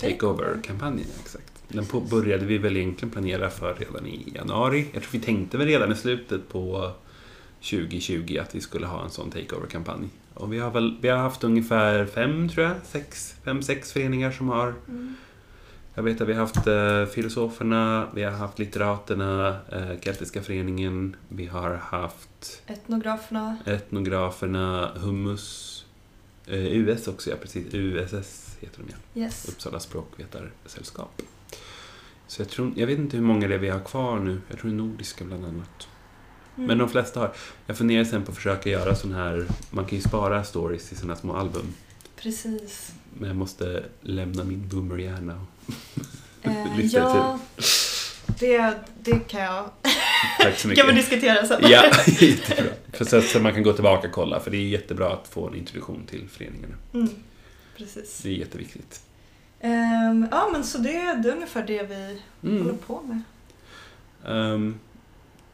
[0.01, 1.53] Takeover-kampanjen, exakt.
[1.69, 4.87] Den på, började vi väl egentligen planera för redan i januari.
[4.93, 6.91] Jag tror vi tänkte väl redan i slutet på
[7.61, 10.09] 2020 att vi skulle ha en sån takeover-kampanj.
[10.35, 14.31] Och vi har väl vi har haft ungefär fem, tror jag, sex, fem, sex föreningar
[14.31, 15.15] som har Mm.
[15.97, 21.17] Jag vet att vi har haft eh, Filosoferna, vi har haft Litteraterna, eh, Keltiska föreningen,
[21.29, 23.57] vi har haft Etnograferna.
[23.65, 25.85] Etnograferna, Hummus,
[26.47, 29.49] eh, US också, ja precis, USS heter de ja, Yes.
[29.49, 31.23] Uppsala språkvetarsällskap.
[32.27, 34.59] Så jag, tror, jag vet inte hur många det är vi har kvar nu, jag
[34.59, 35.89] tror det är nordiska bland annat.
[36.57, 36.69] Mm.
[36.69, 37.33] Men de flesta har.
[37.67, 40.97] Jag funderar sen på att försöka göra sån här, man kan ju spara stories i
[40.97, 41.75] sina små album.
[42.17, 42.93] Precis.
[43.19, 45.56] Men jag måste lämna min boomerhjärna och
[46.43, 47.39] Eh, ja,
[48.39, 49.65] det, det kan jag.
[50.41, 50.89] Tack så kan mycket.
[50.89, 51.61] vi diskutera sen.
[51.63, 52.73] Ja, jättebra.
[52.93, 55.49] För så, så man kan gå tillbaka och kolla, för det är jättebra att få
[55.49, 56.75] en introduktion till föreningarna.
[56.95, 57.09] Mm.
[57.77, 58.21] Precis.
[58.23, 59.01] Det är jätteviktigt.
[59.61, 60.93] Ehm, ja, men så det,
[61.23, 62.79] det är ungefär det vi håller Mm.
[62.87, 63.23] på med.
[64.27, 64.79] Ehm,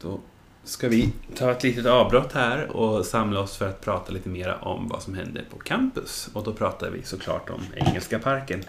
[0.01, 0.19] då
[0.63, 4.57] ska vi ta ett litet avbrott här och samla oss för att prata lite mer
[4.61, 6.29] om vad som händer på campus.
[6.33, 8.63] Och då pratar vi såklart om Engelska parken.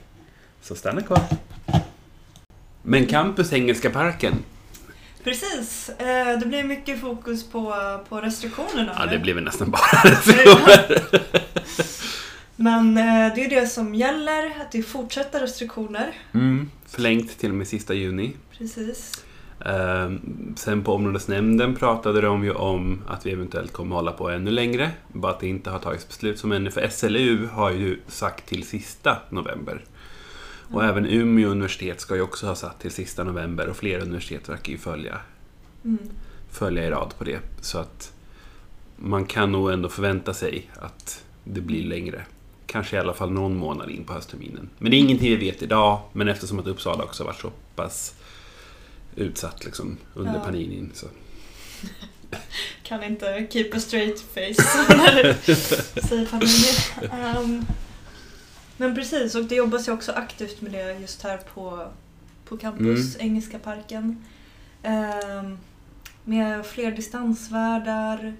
[0.65, 1.21] Så stanna kvar.
[2.83, 4.35] Men campus Engelska parken,
[5.25, 5.89] Precis.
[5.89, 7.75] Eh, det blir mycket fokus på,
[8.09, 8.97] på restriktionerna.
[8.99, 11.03] ja det blir väl nästan bara restriktioner.
[12.57, 16.13] Men eh, det är det som gäller, att det är fortsatta restriktioner.
[16.35, 18.33] Mm, förlängt till och med sista juni.
[18.59, 19.25] Precis.
[19.67, 20.21] Ehm,
[20.57, 24.91] Sen på områdesnämnden pratade de ju om att vi eventuellt kommer hålla på ännu längre.
[25.13, 26.71] Bara att det inte har tagits beslut som ännu.
[26.71, 29.81] För SLU har ju sagt till sista november.
[30.75, 34.49] Och även Umeå universitet ska ju också ha satt till sista november och flera universitet
[34.49, 35.19] verkar ju följa,
[35.85, 35.99] Mm.
[36.51, 37.39] följa i rad på det.
[37.61, 38.13] Så att
[38.97, 42.25] man kan nog ändå förvänta sig att det blir längre.
[42.67, 44.69] Kanske i alla fall någon månad in på höstterminen.
[44.79, 46.01] Men det är ingenting vi vet idag.
[46.13, 48.15] Men eftersom att Uppsala också har varit så pass
[49.17, 50.41] utsatt liksom, under Ja.
[50.41, 50.91] pandemin.
[50.95, 51.07] Så.
[52.83, 57.13] Kan inte keep a straight face när du säger pandemin.
[57.13, 57.67] Ehm,
[58.77, 61.89] men precis, och det jobbas ju också aktivt med det just här på,
[62.45, 64.25] på campus, Engelska parken.
[64.83, 65.59] Ehm,
[66.25, 68.35] med fler distansvärdar.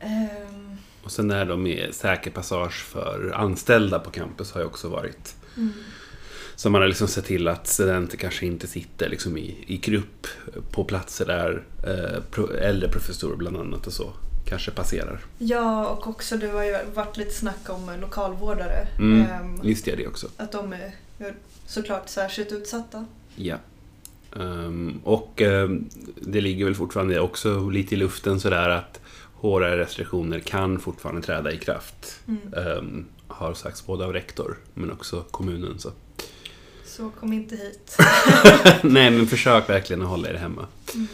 [0.00, 4.88] Ehm, Och sen är de med säker passage för anställda på campus har ju också
[4.88, 5.36] varit.
[5.56, 5.72] mm.
[6.56, 10.26] Så man har liksom sett till att studenter kanske inte sitter liksom i, i grupp
[10.72, 14.12] på platser där eh, äldre professorer bland annat och så
[14.48, 15.20] kanske passerar.
[15.38, 18.88] Ja, och också det har ju varit lite snack om lokalvårdare.
[18.98, 19.20] Mm.
[19.20, 20.28] Ehm, Just det, det också.
[20.36, 21.34] att de är är
[21.66, 23.06] såklart särskilt utsatta.
[23.36, 23.56] Ja.
[24.36, 25.88] Ehm, och ehm,
[26.20, 29.00] det ligger väl fortfarande också lite i luften sådär att
[29.34, 32.20] hårdare restriktioner kan fortfarande träda i kraft.
[32.26, 32.54] Mm.
[32.54, 35.78] Ehm, har sagts både av rektor men också kommunen.
[35.78, 35.90] Så.
[36.86, 37.96] Så kom inte hit.
[38.82, 40.66] Nej, men försök verkligen att hålla er hemma.
[40.94, 41.06] Mm.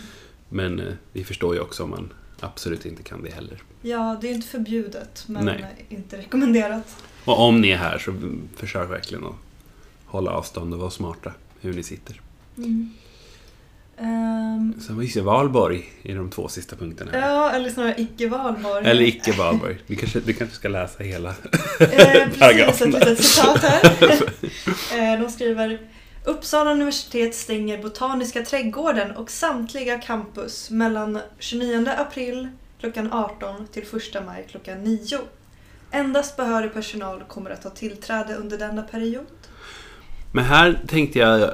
[0.48, 2.12] Men eh, vi förstår ju också om man
[2.44, 3.62] absolut inte kan det heller.
[3.82, 5.64] Ja, det är inte förbjudet men Nej.
[5.88, 6.96] inte rekommenderat.
[7.24, 8.14] Och om ni är här så
[8.56, 9.34] försök verkligen att
[10.06, 12.20] hålla avstånd och vara smarta hur ni sitter.
[13.98, 17.10] Ehm, Sen var ju Valborg i de två sista punkterna.
[17.12, 17.20] här.
[17.20, 18.86] ja, eller snarare icke-valborg.
[18.86, 19.78] Eller icke Valborg.
[19.86, 21.28] Du kanske, du kanske ska läsa hela.
[21.28, 21.34] Eh,
[21.78, 23.10] precis, paragrafen ett där.
[23.10, 24.22] litet citat här.
[25.14, 25.80] Eh, De skriver
[26.26, 32.48] Uppsala universitet stänger Botaniska trädgården och samtliga campus mellan 29 april
[32.80, 35.00] klockan 18 till 1 maj klockan 9.
[35.90, 39.24] Endast behörig personal kommer att ha tillträde under denna period.
[40.32, 41.50] Men här tänkte jag,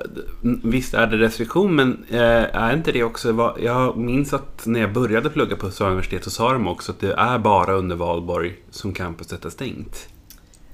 [0.64, 2.20] visst är det restriktion, men eh,
[2.56, 3.32] är inte det också...
[3.32, 6.92] vad- Jag minns att när jag började plugga på Uppsala universitet så sa de också
[6.92, 10.08] att det är bara under Valborg som campuset är stängt.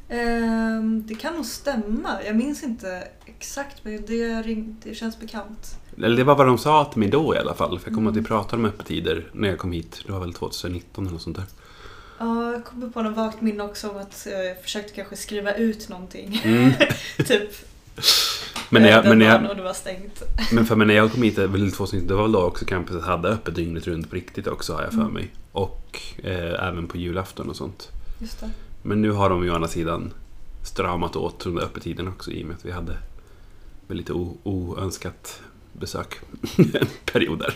[0.09, 2.19] Ehm, det kan nog stämma.
[2.27, 5.79] Jag minns inte exakt men det, ring, det känns bekant.
[6.03, 7.79] Eller det var vad de sa till mig då i alla fall.
[7.79, 8.21] För jag kommer Mm.
[8.21, 10.03] att vi pratade om öppettider när jag kom hit.
[10.07, 11.45] Det var väl 2019 eller något sånt där.
[12.19, 15.89] Ja, jag kommer på något vagt minne också om att jag försökte kanske skriva ut
[15.89, 16.41] någonting.
[16.45, 16.73] Mm.
[17.27, 17.51] typ
[18.71, 20.23] Men, när jag, den men, när jag, och det var stängt.
[20.53, 23.05] men för mig när jag kom hit, väl 2019, det var väl då också campuset
[23.05, 25.13] hade öppet dygnet runt på riktigt också har jag för Mm.
[25.13, 25.31] mig.
[25.53, 27.89] Och eh, även på julafton och sånt.
[28.19, 28.51] Just det.
[28.87, 30.13] Men nu har de ju å andra sidan
[30.63, 32.97] stramat åt de där öppettiden också i och med att vi hade
[33.89, 34.13] lite
[34.43, 36.21] oönskat besök
[37.13, 37.55] perioder.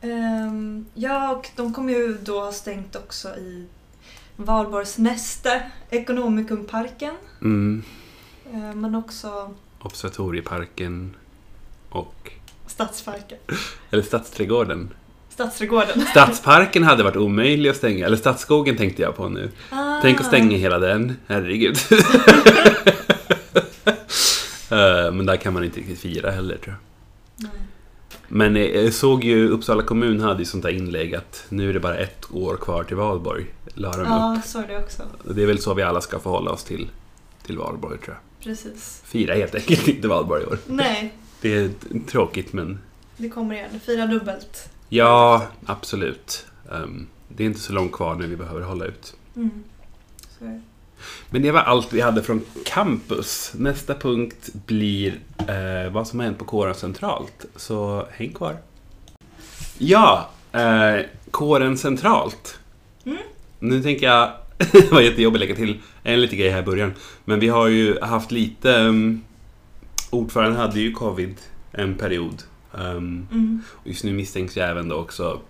[0.00, 3.66] Ehm, ja, och de kommer ju då ha stängt också i
[4.36, 7.14] Valborgs näste, Ekonomikumparken.
[7.40, 7.82] Mm.
[8.52, 11.16] Ehm, men också Observatorieparken
[11.88, 12.32] och...
[12.66, 13.38] Stadsparken.
[13.90, 14.90] Eller Stadsträdgården.
[15.32, 16.00] Stadsträdgården.
[16.10, 18.06] Stadsparken hade varit omöjlig att stänga.
[18.06, 19.50] Eller Stadsskogen tänkte jag på nu.
[19.70, 19.98] Ah.
[20.02, 21.16] Tänk att stänga hela den.
[21.26, 21.76] Herregud.
[24.70, 27.48] Eh, Men där kan man inte riktigt fira heller tror jag.
[27.48, 27.60] Nej.
[28.28, 31.74] Men eh, jag såg ju Uppsala kommun hade ju sånt där inlägg att nu är
[31.74, 33.46] det bara ett år kvar till Valborg.
[33.74, 34.06] La de upp.
[34.08, 35.02] Ja, så är det också.
[35.24, 36.88] Det är väl så vi alla ska förhålla oss till,
[37.46, 38.44] till Valborg tror jag.
[38.44, 39.02] Precis.
[39.04, 40.58] Fira helt enkelt inte Valborg i år.
[40.66, 41.70] Nej, Det är
[42.08, 42.78] tråkigt men
[43.16, 43.80] det kommer igen.
[43.86, 44.68] Fira dubbelt.
[44.96, 46.46] Ja, absolut.
[46.72, 49.16] Ehm, det är inte så långt kvar nu vi behöver hålla ut.
[49.36, 49.62] Mm.
[51.30, 53.52] Men det var allt vi hade från campus.
[53.56, 57.44] Nästa punkt blir eh, vad som har hänt på kåren centralt.
[57.56, 58.56] Så häng kvar.
[59.78, 62.58] Ja, eh, kåren centralt.
[63.04, 63.18] Mm.
[63.58, 64.32] Nu tänker jag,
[64.72, 66.92] det var jättejobbigt att lägga till en liten grej här i början.
[67.24, 69.24] Men vi har ju haft lite, um,
[70.10, 71.36] ordföranden hade ju covid
[71.72, 72.42] en period.
[72.74, 73.62] Um, Mm.
[73.68, 75.40] och just nu misstänks ju även då också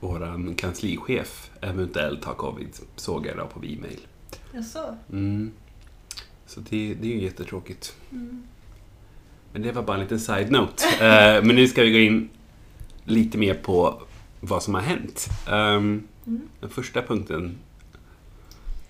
[0.00, 4.00] våran kanslichef eventuellt ha covid, såg jag då på e-mail.
[4.54, 4.96] Jaså?
[5.12, 5.52] Mm.
[6.46, 7.94] Så det, det är ju jättetråkigt.
[8.12, 8.42] Mm.
[9.52, 10.84] Men det var bara en liten side-note.
[11.04, 12.28] Eh, men nu ska vi gå in
[13.04, 14.02] lite mer på
[14.40, 15.28] vad som har hänt.
[15.48, 16.48] Ehm, Mm.
[16.60, 17.58] den första punkten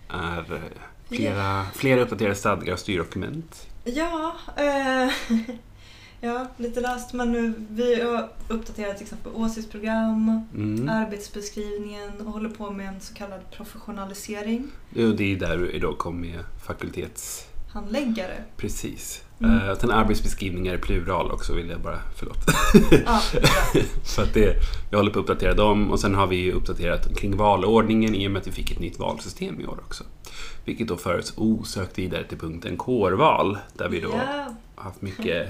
[0.09, 0.61] är eh,
[1.09, 3.66] flera, flera uppdaterade stadgar och styrdokument.
[3.85, 5.12] Ja, eh,
[6.20, 7.12] ja, lite löst.
[7.12, 10.88] Men nu, vi har uppdaterat till exempel åsiktsprogram, Mm.
[10.88, 14.68] arbetsbeskrivningen och håller på med en så kallad professionalisering.
[14.96, 17.46] Och det är där du idag kom med fakultets...
[17.72, 18.44] Handläggare.
[18.56, 19.22] Precis.
[19.40, 19.68] Mm.
[19.68, 22.38] Eh, sen arbetsbeskrivningar i plural också vill jag bara, förlåt.
[23.06, 23.20] Ja.
[24.04, 24.56] Så att det,
[24.90, 28.26] vi håller på att uppdatera dem och sen har vi ju uppdaterat kring valordningen i
[28.26, 30.04] och med att vi fick ett nytt valsystem i år också.
[30.64, 35.48] Vilket då för oss osökt vidare till punkten kårval där vi då har haft mycket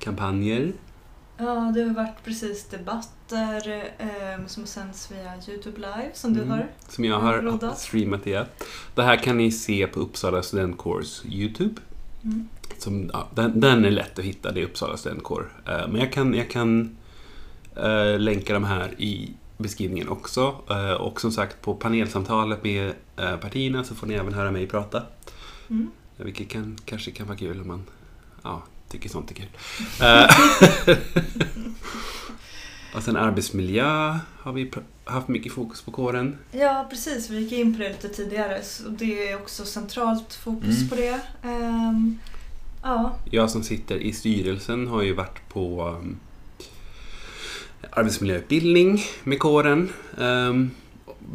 [0.00, 0.72] kampanjer.
[1.38, 6.50] ja, det har varit precis debatter eh, som sänds via Youtube Live som du Mm.
[6.50, 6.66] har.
[6.88, 8.46] Som jag har streamat det.
[8.94, 11.80] Det här kan ni se på Uppsala studentkårs Youtube.
[12.24, 12.48] Mm.
[12.78, 15.52] Som, ja, den, den är lätt att hitta, det är Uppsala studentkår.
[15.66, 16.96] Eh, Men jag kan, jag kan
[17.76, 20.54] eh, länka de här i beskrivningen också.
[20.70, 24.66] Eh, och som sagt, på panelsamtalet med eh, partierna så får ni även höra mig
[24.66, 25.02] prata.
[25.70, 25.90] Mm.
[26.16, 27.82] Vilket kan, kanske kan vara kul om man
[28.42, 29.48] ja, tycker sånt är kul.
[30.02, 30.26] Eh,
[32.94, 34.70] och sen arbetsmiljö har vi
[35.04, 36.38] haft mycket fokus på kåren.
[36.52, 37.30] Ja, precis.
[37.30, 38.62] Vi gick in på det lite tidigare.
[38.62, 40.88] Så det är också centralt fokus Mm.
[40.88, 41.20] på det.
[41.42, 42.18] Ehm,
[42.82, 46.16] ja, Jag som sitter i styrelsen har ju varit på um,
[47.90, 49.88] arbetsmiljöutbildning med kåren.
[50.18, 50.70] Um,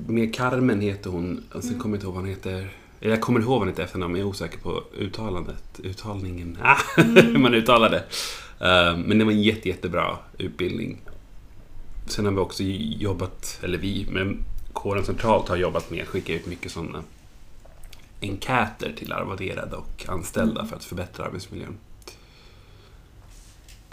[0.08, 1.43] med Carmen heter hon.
[1.51, 1.82] Alltså, Mm.
[1.82, 2.70] kommer inte ihåg vad hon heter.
[3.10, 5.80] Jag kommer ihåg vad hon heter efternamn, men jag är osäker på uttalandet.
[5.84, 6.58] Uttalningen.
[6.64, 7.41] Ah, hur Mm.
[7.41, 8.03] man uttalar det.
[8.66, 11.01] Um, men det var en jätte, jättebra utbildning.
[12.08, 14.43] Sen har vi också jobbat, eller vi, men
[14.74, 17.03] kåren centralt har jobbat med att skicka ut mycket sådana
[18.22, 20.70] enkäter till arvoderade och anställda Mm.
[20.70, 21.78] för att förbättra arbetsmiljön.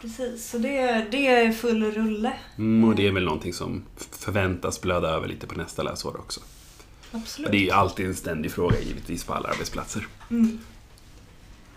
[0.01, 0.51] precis.
[0.51, 2.33] Så det, det är full rulle.
[2.59, 6.41] Mm, och det är väl någonting som förväntas blöda över lite på nästa läsår också.
[7.13, 7.47] Absolut.
[7.47, 10.07] Och det är ju alltid en ständig fråga givetvis på alla arbetsplatser.
[10.31, 10.59] Mm.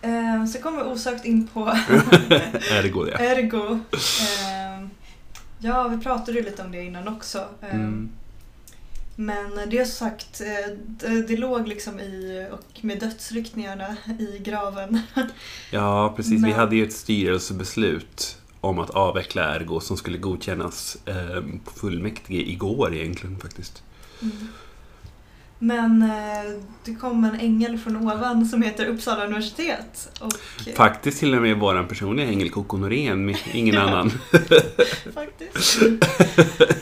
[0.01, 1.59] Ehm, så kommer vi osökt in på
[2.71, 3.11] Ergo det.
[3.11, 3.79] ergo.
[4.45, 4.89] Ehm,
[5.59, 7.45] ja, vi pratade ju lite om det innan också.
[7.61, 8.09] Ehm, Mm.
[9.17, 10.73] Men det sagt, eh,
[11.27, 14.99] det, låg liksom i, och med dödsryckningarna i graven.
[15.71, 16.33] Ja, precis.
[16.33, 21.71] Vi Men- hade ju ett styrelsebeslut om att avveckla Ergo som skulle godkännas eh, på
[21.71, 23.83] fullmäktige igår egentligen faktiskt.
[25.66, 30.09] Men eh, det kom en ängel från ovan som heter Uppsala universitet.
[30.22, 30.34] Och,
[30.76, 34.11] Faktiskt till och med våran personliga ängel Coco Norén, med ingen annan.
[35.13, 35.72] faktiskt.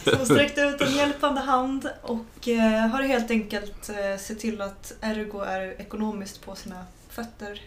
[0.04, 4.94] Som sträckte ut en hjälpande hand och eh, har helt enkelt eh, sett till att
[5.02, 7.62] Ergo är ekonomiskt på sina fötter.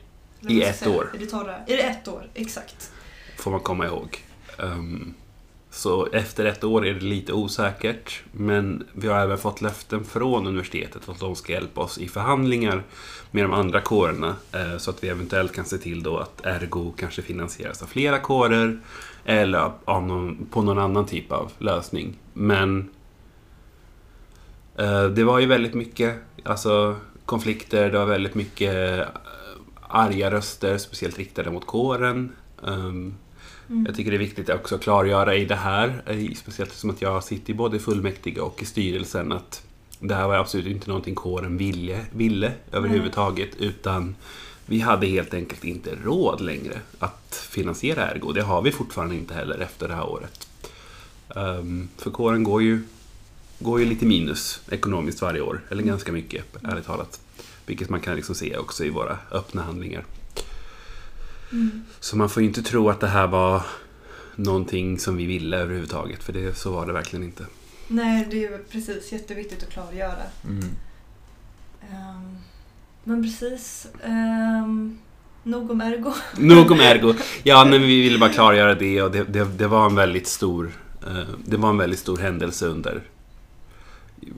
[0.48, 0.90] I ett säga?
[0.96, 1.10] år.
[1.14, 1.56] I det torra.
[1.66, 2.90] I det ett år, exakt.
[3.38, 4.18] får man komma ihåg.
[4.58, 5.14] Ehm,
[5.76, 10.46] så efter ett år är det lite osäkert, men vi har även fått löften från
[10.46, 12.82] universitetet att de ska hjälpa oss i förhandlingar
[13.30, 16.92] med de andra kårerna, eh, så att vi eventuellt kan se till då att Ergo
[16.96, 18.78] kanske finansieras av flera kårer
[19.24, 22.18] eller av någon, på någon annan typ av lösning.
[22.32, 22.90] Men
[24.76, 29.06] eh, det var ju väldigt mycket alltså, konflikter, det var väldigt mycket eh,
[29.88, 32.32] arga röster, speciellt riktade mot kåren.
[32.66, 33.14] Ehm,
[33.70, 33.86] Mm.
[33.86, 36.02] jag tycker det är viktigt att också klargöra i det här,
[36.34, 39.62] speciellt som att jag sitter i både fullmäktige och i styrelsen, att
[40.00, 44.14] det här var absolut inte någonting kåren ville, ville överhuvudtaget, utan
[44.66, 48.32] vi hade helt enkelt inte råd längre att finansiera Ergo.
[48.32, 50.48] Det har vi fortfarande inte heller efter det här året.
[51.36, 52.82] Ehm, för kåren går ju,
[53.58, 57.20] går ju lite minus ekonomiskt varje år, eller ganska mycket, ärligt talat.
[57.66, 60.04] Vilket man kan liksom se också i våra öppna handlingar.
[61.52, 61.82] Mm.
[62.00, 63.62] Så man får ju inte tro att det här var
[64.36, 67.46] någonting som vi ville överhuvudtaget, för det, så var det verkligen inte.
[67.88, 70.22] Nej, det är ju precis jätteviktigt att klargöra.
[70.44, 70.64] Mm.
[71.82, 72.36] Ehm,
[73.04, 73.86] men precis.
[74.04, 74.98] Um,
[75.42, 76.12] nog om ergo.
[76.38, 77.14] Nog om ergo.
[77.42, 80.72] Ja, men vi ville bara klargöra det och det, det, det var en väldigt stor
[81.06, 83.02] eh, Det var en väldigt stor händelse under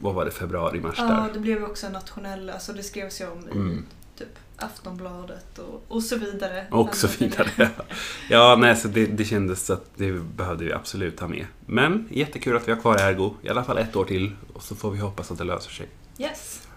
[0.00, 0.30] Vad var det?
[0.30, 1.30] Februari, mars Ja, där.
[1.32, 3.84] det blev ju också en nationell, alltså det skrevs ju om i Mm.
[4.18, 6.66] typ Aftonbladet och, och så vidare.
[6.70, 7.50] Och så vidare.
[8.30, 11.46] Ja, nej, så det, det kändes att det behövde vi absolut ha med.
[11.66, 14.36] Men jättekul att vi har kvar Ergo, i alla fall ett år till.
[14.54, 15.88] Och så får vi hoppas att det löser sig.
[16.18, 16.68] Yes.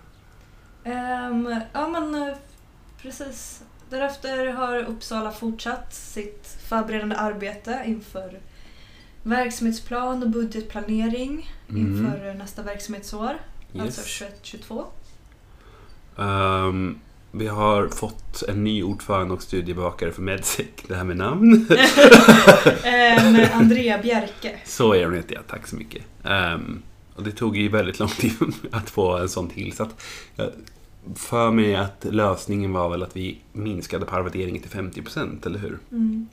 [0.84, 2.36] Ehm, ja men eh,
[3.01, 3.61] precis.
[3.89, 8.39] Därefter har Uppsala fortsatt sitt förberedande arbete inför
[9.23, 11.82] verksamhetsplan och budgetplanering Mm.
[11.88, 13.38] inför nästa verksamhetsår.
[13.79, 14.23] Alltså Yes.
[14.43, 14.86] 21-22.
[17.32, 20.65] Vi har fått en ny ordförande och studiebevakare för Medsec.
[20.88, 21.67] Det här med namn.
[22.84, 24.59] Ehm, Andrea Bjerke.
[24.65, 26.03] Så är hon heter jag, tack så mycket.
[26.23, 26.82] Ehm,
[27.15, 28.34] och det tog ju väldigt lång tid
[28.71, 30.01] att få en sån tillsatt.
[30.36, 30.49] Jag
[31.15, 35.79] för mig att lösningen var väl att vi minskade på arvoderingen till 50%, eller hur?
[35.91, 36.27] Mm.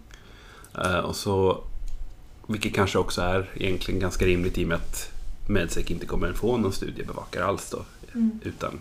[0.75, 1.65] Eh, och så,
[2.47, 5.11] vilket kanske också är egentligen ganska rimligt i och med att
[5.49, 7.85] Medsec inte kommer få någon studiebevakare alls då,
[8.15, 8.79] Mm, utan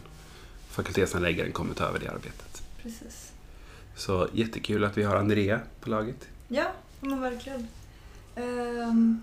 [0.78, 2.64] fakultetsanläggaren kommer ta över det arbetet.
[2.84, 3.32] precis.
[3.96, 6.28] Så jättekul att vi har Andrea på laget.
[6.48, 6.66] Ja,
[7.02, 7.68] men verkligen.
[8.36, 9.22] Ehm,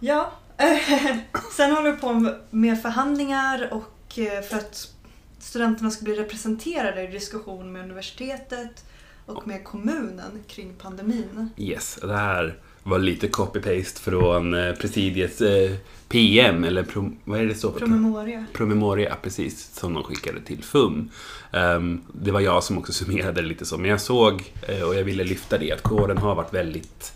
[0.00, 0.32] ja,
[1.56, 4.94] sen håller vi på med förhandlingar och eh, för att
[5.38, 8.84] studenterna ska bli representerade i diskussion med universitetet
[9.26, 11.50] och med kommunen kring pandemin.
[11.56, 15.72] Yes, det här var lite copy-paste från eh, presidiets eh,
[16.08, 17.72] PM, eller prom- vad är det så?
[17.72, 18.44] Promemoria.
[18.52, 21.10] promemoria, precis, som de skickade till FUM.
[21.52, 24.94] Ehm, det var jag som också summerade det lite så, men jag såg eh, och
[24.94, 27.12] jag ville lyfta det att kåren har varit väldigt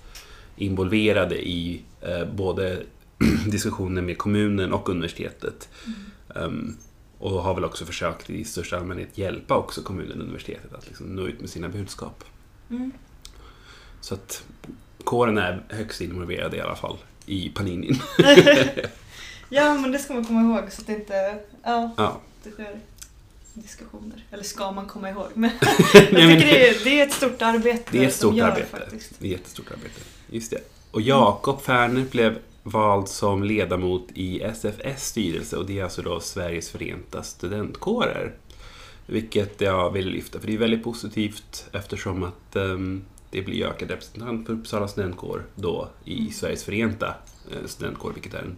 [0.57, 1.83] involverade i
[2.33, 2.83] både
[3.47, 5.69] diskussioner med kommunen och universitetet.
[6.37, 6.77] Ehm,
[7.19, 11.07] och har väl också försökt i största allmänhet hjälpa också kommunen och universitetet att liksom
[11.07, 12.25] nå ut med sina budskap.
[12.71, 12.93] Mm.
[14.01, 14.45] Så att
[15.05, 16.96] kåren är högst involverad i alla fall
[17.26, 17.98] i Paninin.
[19.48, 21.38] ja, men det ska man komma ihåg så att det inte...
[21.62, 22.20] Ja, Ja.
[23.55, 24.24] diskussioner.
[24.30, 25.26] Eller ska man komma ihåg?
[25.34, 28.66] Men jag tycker det är, det är ett stort arbete Det är ett stort arbete.
[28.66, 29.12] faktiskt.
[29.18, 30.00] Det är ett jättestort arbete.
[30.30, 30.61] Just det.
[30.90, 36.20] Och Jakob Färner blev vald som ledamot i SFS styrelse och det är alltså då
[36.20, 38.32] Sveriges Förenta Studentkårer.
[39.07, 43.05] Vilket jag vill lyfta för det är väldigt positivt eftersom att ehm,
[43.35, 47.14] det blir ökad representant för Uppsala studentkår då i Sveriges Förenta
[47.51, 48.57] eh, studentkår, vilket är en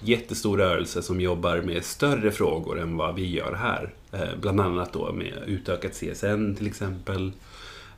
[0.00, 3.94] jättestor rörelse som jobbar med större frågor än vad vi gör här.
[4.12, 7.32] Eh, bland annat då med utökat CSN till exempel.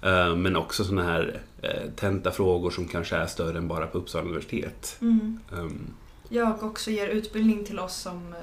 [0.03, 1.41] Eh, men också sådana här
[1.97, 4.97] tentafrågor som kanske är större än bara på Uppsala universitet.
[5.01, 5.41] Mm.
[5.53, 5.95] Ehm,
[6.29, 8.35] Jag också ger utbildning till oss som,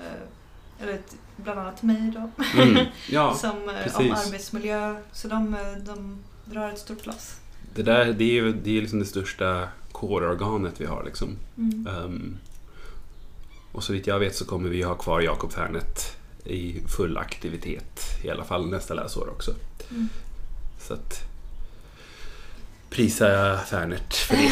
[0.82, 1.00] eller
[1.36, 3.52] bland annat mig då, mm, ja, som,
[3.96, 4.96] om arbetsmiljö.
[5.12, 5.56] Så de,
[5.86, 7.40] de drar ett stort lass.
[7.76, 11.04] Det där det är ju det är liksom det största kårorganet vi har.
[11.04, 11.38] Liksom.
[11.58, 11.88] Mm.
[11.88, 12.38] Ehm,
[13.72, 18.00] och så vitt jag vet så kommer vi ha kvar Jakob Färnet i full aktivitet
[18.24, 19.54] i alla fall nästa läsår också.
[19.92, 20.10] Mm.
[20.80, 21.22] Så att
[22.90, 24.52] prisa jag Färnert för det.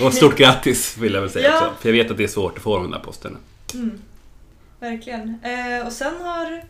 [0.04, 1.56] och stort grattis vill jag väl säga Ja.
[1.56, 1.82] också.
[1.82, 3.38] För jag vet att det är svårt att få de där posterna.
[3.74, 4.00] Mm.
[4.80, 5.38] Verkligen.
[5.42, 6.62] Eh, och sen har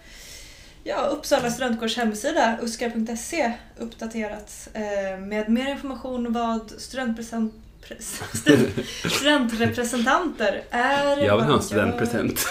[0.84, 7.54] ja, Uppsala studentkårs hemsida, uskar.se, uppdaterats eh, med mer information vad studentpresent,
[7.88, 11.16] pres, stud, studentrepresentanter är.
[11.16, 12.46] Jag vill ha en de studentpresent.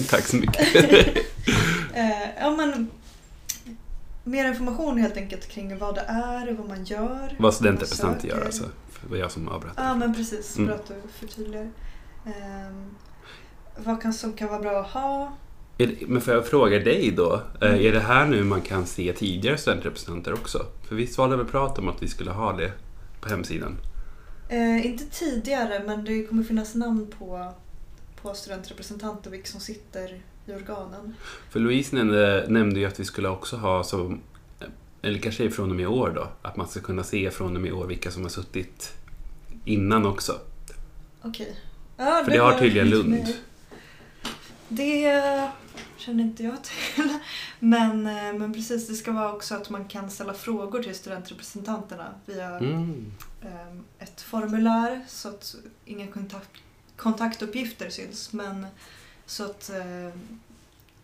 [0.10, 0.76] Tack så mycket.
[1.94, 2.90] Eh, ja, men,
[4.24, 7.36] mer information helt enkelt kring vad det är, vad man gör.
[7.38, 8.64] Vad studentrepresentanter gör alltså.
[9.02, 9.72] Det var jag som avbröt.
[9.76, 10.56] Ja, men precis.
[10.56, 11.70] Bra att du förtydligar.
[12.26, 12.90] Ehm,
[13.84, 15.36] vad kan, som kan vara bra att ha?
[15.76, 17.34] Det- Men får jag fråga dig då?
[17.60, 17.80] eh, Mm.
[17.86, 20.66] Är det här nu man kan se tidigare studentrepresentanter också?
[20.88, 22.72] För visst var det väl prat om att vi skulle ha det
[23.20, 23.76] på hemsidan?
[24.48, 27.52] Eh, inte tidigare, men det kommer finnas namn på,
[28.22, 31.14] på studentrepresentanter, vilka som sitter i organen.
[31.50, 34.20] För Louise nämnde, nämnde ju att vi skulle också ha som,
[35.02, 37.62] eller kanske från och med i år då, att man ska kunna se från och
[37.62, 38.92] med i år vilka som har suttit
[39.64, 40.32] innan också.
[41.22, 41.56] Okej.
[41.96, 43.08] Ja, För det har var tydligen Lund.
[43.08, 43.36] mig.
[44.72, 45.50] Det
[45.96, 47.18] känner inte jag till.
[47.58, 52.14] Men, eh, men precis, det ska vara också att man kan ställa frågor till studentrepresentanterna
[52.26, 53.12] via Mm.
[53.42, 55.54] eh, ett formulär så att
[55.84, 56.50] inga kontakt,
[56.96, 58.32] kontaktuppgifter syns.
[58.32, 58.66] Men
[59.26, 60.18] så att eh,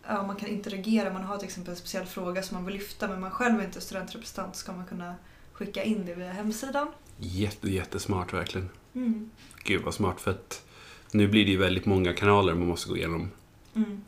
[0.07, 1.13] ja, man kan interagera.
[1.13, 3.65] Man har till exempel en speciell fråga som man vill lyfta men man själv är
[3.65, 5.15] inte studentrepresentant ska man kunna
[5.53, 6.87] skicka in det via hemsidan.
[7.19, 8.69] Jätte, jättesmart verkligen.
[8.95, 9.29] Mm.
[9.63, 10.63] Gud vad smart för att
[11.11, 13.31] nu blir det ju väldigt många kanaler man måste gå igenom.
[13.77, 14.01] Mm.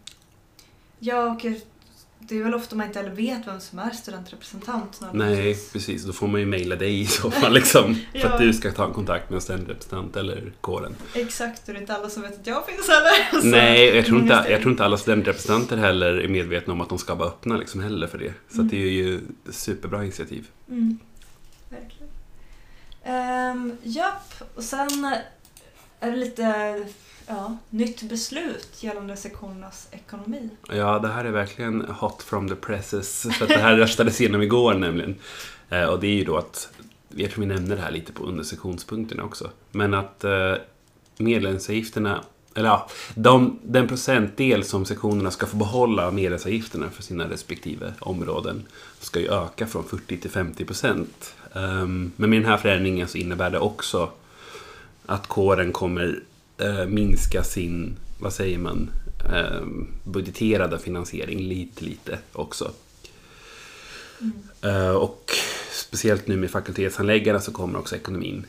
[0.99, 1.45] Ja, och
[2.20, 4.99] det är väl ofta man inte heller vet vem som är studentrepresentant.
[5.01, 5.72] Nej, nödvändigtvis.
[5.74, 6.03] precis.
[6.03, 7.95] Då får man ju mejla dig i så fall liksom.
[8.11, 8.28] För Ja.
[8.30, 10.95] att du ska ta en kontakt med en studentrepresentant eller kåren.
[11.13, 13.41] Exakt, och det är inte alla som vet att jag finns heller.
[13.41, 16.89] Så Nej, jag tror, inte, jag tror inte alla studentrepresentanter heller är medvetna om att
[16.89, 18.34] de ska vara öppna liksom heller för det.
[18.49, 18.67] Så Mm.
[18.67, 20.47] det är ju superbra initiativ.
[20.70, 20.99] Mm.
[21.70, 22.09] Verkligen.
[23.51, 25.05] Um, japp, och sen
[25.99, 26.45] är det lite
[27.30, 30.49] ja, nytt beslut gällande sektionernas ekonomi.
[30.69, 33.27] Ja, det här är verkligen hot from the presses.
[33.38, 35.15] För att det här röstades igenom igår nämligen.
[35.69, 36.69] Eh, och det är ju då att,
[37.09, 39.49] jag tror vi nämnde det här lite på undersektionspunkterna också.
[39.71, 40.55] Men att eh,
[41.17, 42.23] medlemsavgifterna,
[42.55, 47.93] eller ja, de, den procentdel som sektionerna ska få behålla av medlemsavgifterna för sina respektive
[47.99, 48.65] områden
[48.99, 51.36] ska ju öka från 40 till 50 procent.
[51.53, 54.09] Um, men med den här förändringen så innebär det också
[55.05, 56.19] att kåren kommer
[56.60, 58.89] eh, minska sin, vad säger man,
[59.34, 59.62] eh,
[60.03, 62.72] budgeterade finansiering lite, lite också.
[64.22, 64.34] Mm.
[64.62, 65.32] Eh, och
[65.72, 68.45] speciellt nu med fakultetshandläggarna så kommer också ekonomin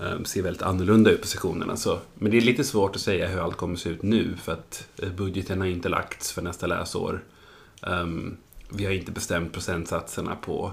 [0.00, 1.76] eh, se väldigt annorlunda ut på sektionerna.
[1.76, 4.52] Så, men det är lite svårt att säga hur allt kommer se ut nu för
[4.52, 7.24] att eh, budgeten har inte lagts för nästa läsår.
[7.82, 8.36] Ehm,
[8.68, 10.72] vi har inte bestämt procentsatserna på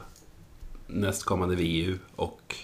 [0.87, 2.55] nästkommande VU och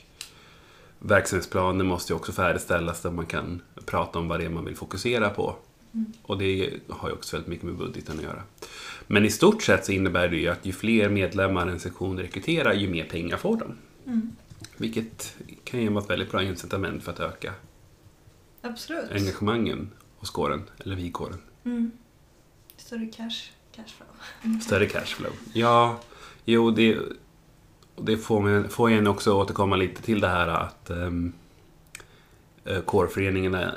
[0.99, 4.75] verksamhetsplanen måste ju också färdigställas där man kan prata om vad det är man vill
[4.75, 5.55] fokusera på.
[5.93, 6.13] Mm.
[6.21, 8.43] Och det har ju också väldigt mycket med budgeten att göra.
[9.07, 12.73] Men i stort sett så innebär det ju att ju fler medlemmar en sektion rekryterar,
[12.73, 13.75] ju mer pengar får de.
[14.05, 14.35] Mm.
[14.77, 17.53] Vilket kan ge vara ett väldigt bra incitament för att öka
[18.61, 19.11] Absolut.
[19.11, 21.39] engagemangen hos kåren, eller vi kåren.
[21.63, 21.91] Mm.
[22.77, 24.07] Större cash, cashflow.
[24.61, 25.31] Större cashflow.
[25.53, 25.99] Ja,
[26.45, 26.97] jo, det,
[27.95, 31.33] det får, man, får en också återkomma lite till det här att um,
[32.85, 33.75] kårföreningarna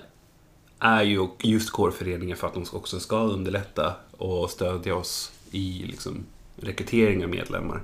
[0.78, 6.24] är ju just kårföreningar för att de också ska underlätta och stödja oss i liksom,
[6.56, 7.82] rekrytering av medlemmar.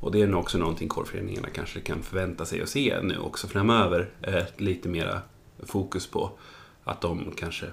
[0.00, 3.48] Och det är nog också någonting kårföreningarna kanske kan förvänta sig att se nu också
[3.48, 4.10] framöver.
[4.56, 5.20] Lite mera
[5.62, 6.30] fokus på
[6.84, 7.66] att de kanske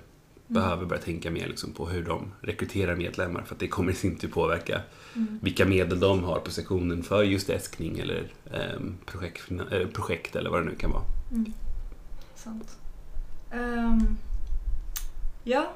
[0.49, 0.63] Mm.
[0.63, 3.95] behöver börja tänka mer liksom på hur de rekryterar medlemmar för att det kommer i
[3.95, 4.81] sin tur påverka
[5.15, 5.39] Mm.
[5.41, 10.49] vilka medel de har på sektionen för just äskning eller ehm, projekt, eller projekt eller
[10.49, 11.03] vad det nu kan vara.
[11.31, 11.53] Mm.
[12.43, 12.77] Sant.
[13.51, 14.17] Um,
[15.43, 15.73] ja,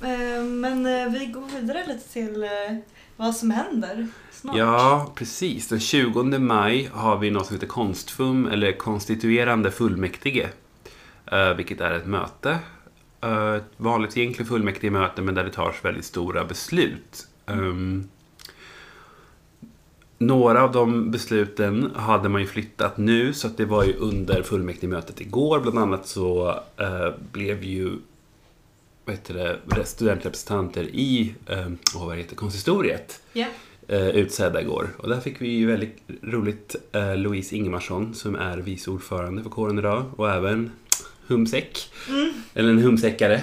[0.00, 2.78] Ehm, men uh, vi går vidare lite till uh,
[3.16, 4.56] vad som händer snart.
[4.56, 5.68] Ja, precis.
[5.68, 10.48] Den 20 maj har vi något som heter Konstfum, eller konstituerande fullmäktige.
[11.26, 12.58] Eh, vilket är ett möte.
[13.56, 17.28] Ett vanligt egentligen fullmäktigemöte, men där det tas väldigt stora beslut.
[17.46, 18.08] Ehm,
[20.24, 24.42] några av de besluten hade man ju flyttat nu, så att det var ju under
[24.42, 25.60] fullmäktigemötet igår.
[25.60, 27.90] Bland annat så eh, blev ju
[29.04, 33.46] vad heter det, studentrepresentanter i eh, vad heter, konsistoriet Ja.
[33.88, 34.88] eh, utsedda igår.
[34.98, 39.50] Och där fick vi ju väldigt roligt eh, Louise Ingemarsson som är vice ordförande för
[39.50, 40.70] kåren idag och även
[41.26, 42.32] humsäck, Mm.
[42.54, 43.42] eller en humsäckare.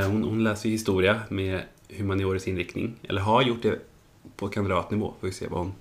[0.00, 3.78] Eh, hon, hon läser ju historia med humaniorisk inriktning, eller har gjort det
[4.36, 5.14] på kandidatnivå.
[5.20, 5.72] Får vi se vad hon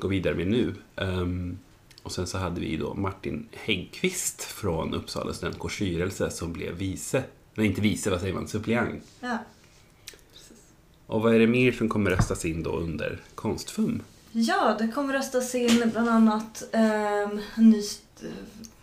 [0.00, 0.74] går vidare med nu.
[0.96, 1.58] Ehm,
[2.02, 7.24] och sen så hade vi då Martin Häggqvist från Uppsala studentkårs styrelse som blev vice,
[7.54, 9.04] nej inte vice, vad säger man, suppleant.
[9.20, 9.38] ja.
[11.06, 14.02] Och vad är det mer som kommer röstas in då under Konstfum?
[14.32, 17.82] Ja, det kommer röstas in bland annat en ny,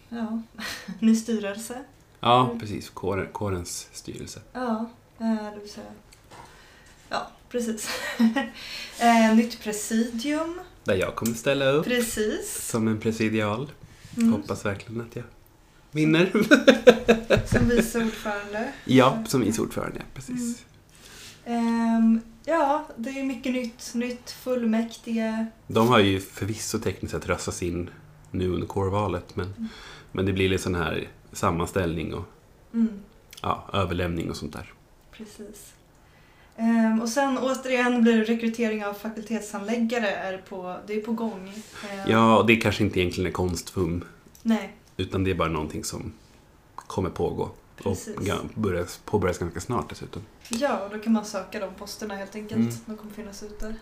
[0.10, 0.42] ja,
[1.00, 1.84] ny styrelse.
[2.20, 2.90] Ja, precis.
[2.90, 4.40] Kåren, kårens styrelse.
[4.54, 4.90] Ja,
[5.20, 5.86] eh, det vill säga.
[7.10, 7.90] Ja, precis.
[9.00, 10.60] eh, nytt presidium.
[10.88, 12.68] Där jag kommer ställa upp Precis.
[12.70, 13.72] som en presidial.
[14.18, 14.32] Mm.
[14.34, 15.24] Hoppas verkligen att jag
[15.92, 16.32] vinner.
[17.48, 18.74] Som vice ordförande.
[18.86, 20.66] ja, som vice ordförande, precis.
[21.46, 21.68] Mm.
[21.68, 23.92] Ehm, ja, det är mycket nytt.
[23.94, 25.46] Nytt fullmäktige.
[25.68, 27.90] De har ju förvisso tekniskt sett röstats in
[28.32, 29.68] nu under kårvalet, men, Mm.
[30.12, 32.26] men det blir lite sån här sammanställning och
[32.74, 32.90] Mm,
[33.42, 34.74] ja, överlämning och sånt där.
[35.12, 35.74] precis.
[36.58, 41.54] Ehm, och sen återigen blir det rekrytering av fakultetshandläggare är på, det är på gång.
[41.92, 44.04] Ehm, Ja, och det kanske inte egentligen är konstfum,
[44.42, 46.14] Nej, utan det är bara någonting som
[46.76, 47.50] kommer pågå.
[47.84, 48.16] Precis.
[48.18, 50.22] Och börjas, påbörjas ganska snart dessutom.
[50.50, 52.62] ja, och då kan man söka de posterna helt enkelt.
[52.62, 52.74] Mm.
[52.86, 53.76] De kommer finnas ute.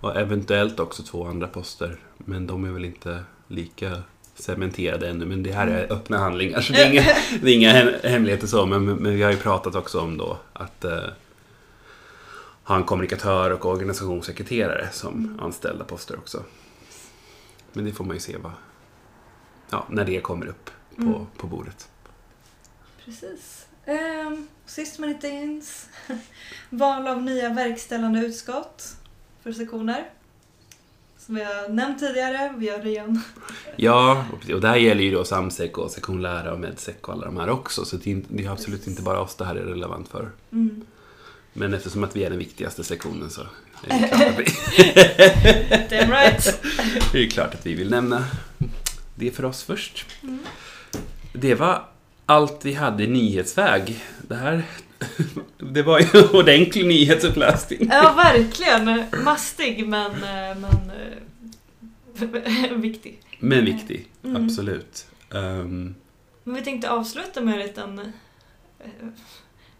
[0.00, 4.02] Och eventuellt också två andra poster, men de är väl inte lika
[4.34, 5.26] cementerade ännu.
[5.26, 7.02] Men det här är öppna handlingar, så det är inga,
[7.42, 8.66] det är inga hem- hemligheter så.
[8.66, 10.98] Men, men vi har ju pratat också om då att eh,
[12.68, 15.40] ha en kommunikatör och organisationssekreterare som Mm.
[15.40, 16.42] anställda poster också.
[17.72, 18.52] Men det får man ju se vad,
[19.70, 21.26] ja, när det kommer upp på, Mm.
[21.36, 21.88] på bordet.
[23.04, 23.66] Precis.
[23.84, 25.88] Ehm, sist men inte minst,
[26.70, 28.96] val av nya verkställande utskott
[29.42, 30.10] för sektioner.
[31.18, 33.20] Som vi har nämnt tidigare, vi gör det igen.
[33.76, 37.36] Ja, och det här gäller ju då Samsek och sektionlära och Medsek och alla de
[37.36, 37.84] här också.
[37.84, 40.30] Så det är, inte- det är absolut inte bara oss det här är relevant för.
[40.52, 40.86] Mm.
[41.58, 43.40] Men eftersom att vi är den viktigaste sektionen så
[43.88, 44.44] är det klart att vi,
[45.96, 46.62] Damn right!
[47.12, 48.24] det är klart att vi vill nämna
[49.14, 50.06] det för oss först.
[50.22, 50.38] Mm.
[51.32, 51.88] Det var
[52.26, 54.04] allt vi hade i nyhetsväg.
[54.28, 54.62] Det här
[55.58, 57.88] det var ju en ordentlig nyhetsuppläsning.
[57.92, 59.04] Ja, verkligen.
[59.24, 60.90] Mastig men, eh, men
[62.20, 63.20] eh, viktig.
[63.38, 64.44] Men viktig, Mm.
[64.44, 65.06] absolut.
[65.34, 65.94] Ehm,
[66.44, 68.90] Men vi tänkte avsluta med en liten, eh,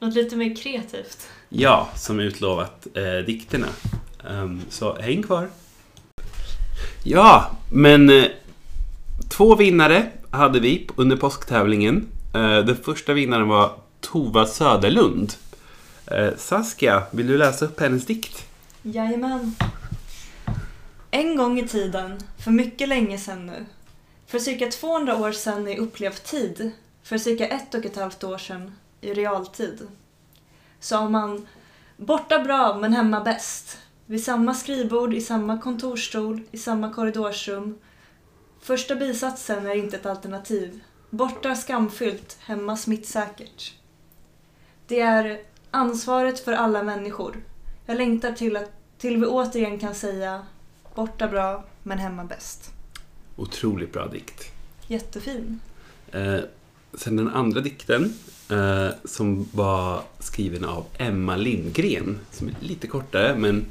[0.00, 3.66] något lite mer kreativt ja, som utlovat, eh, dikterna.
[4.30, 5.48] Um, så häng kvar.
[7.04, 8.24] Ja, men eh,
[9.28, 12.06] två vinnare hade vi under påsktävlingen.
[12.34, 15.32] Eh, den första vinnaren var Tova Söderlund.
[16.06, 18.46] Eh, Saskia, vill du läsa upp hennes dikt?
[18.82, 19.54] Jajamän.
[21.10, 23.66] En gång i tiden, för mycket länge sedan nu.
[24.26, 26.70] För cirka 200 år sedan i upplevd tid.
[27.02, 29.88] För cirka ett och ett halvt år sedan i realtid.
[30.80, 31.46] Sa man
[31.96, 33.78] borta bra men hemma bäst.
[34.06, 37.78] Vid samma skrivbord, i samma kontorsstol, i samma korridorsrum.
[38.60, 40.80] Första bisatsen är inte ett alternativ.
[41.10, 43.74] Borta skamfyllt, hemma smittsäkert.
[44.86, 47.36] Det är ansvaret för alla människor.
[47.86, 50.46] Jag längtar till, att, till vi återigen kan säga
[50.94, 52.70] borta bra men hemma bäst.
[53.36, 54.44] Otroligt bra dikt.
[54.86, 55.60] Jättefin.
[56.12, 56.40] Eh,
[56.94, 58.14] sen den andra dikten
[58.50, 62.18] eh, som var skriven av Emma Lindgren.
[62.32, 63.64] Som är lite kortare men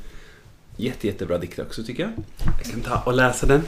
[0.78, 2.12] jätte, jättebra dikt också tycker jag.
[2.64, 3.62] Jag kan ta och läsa den.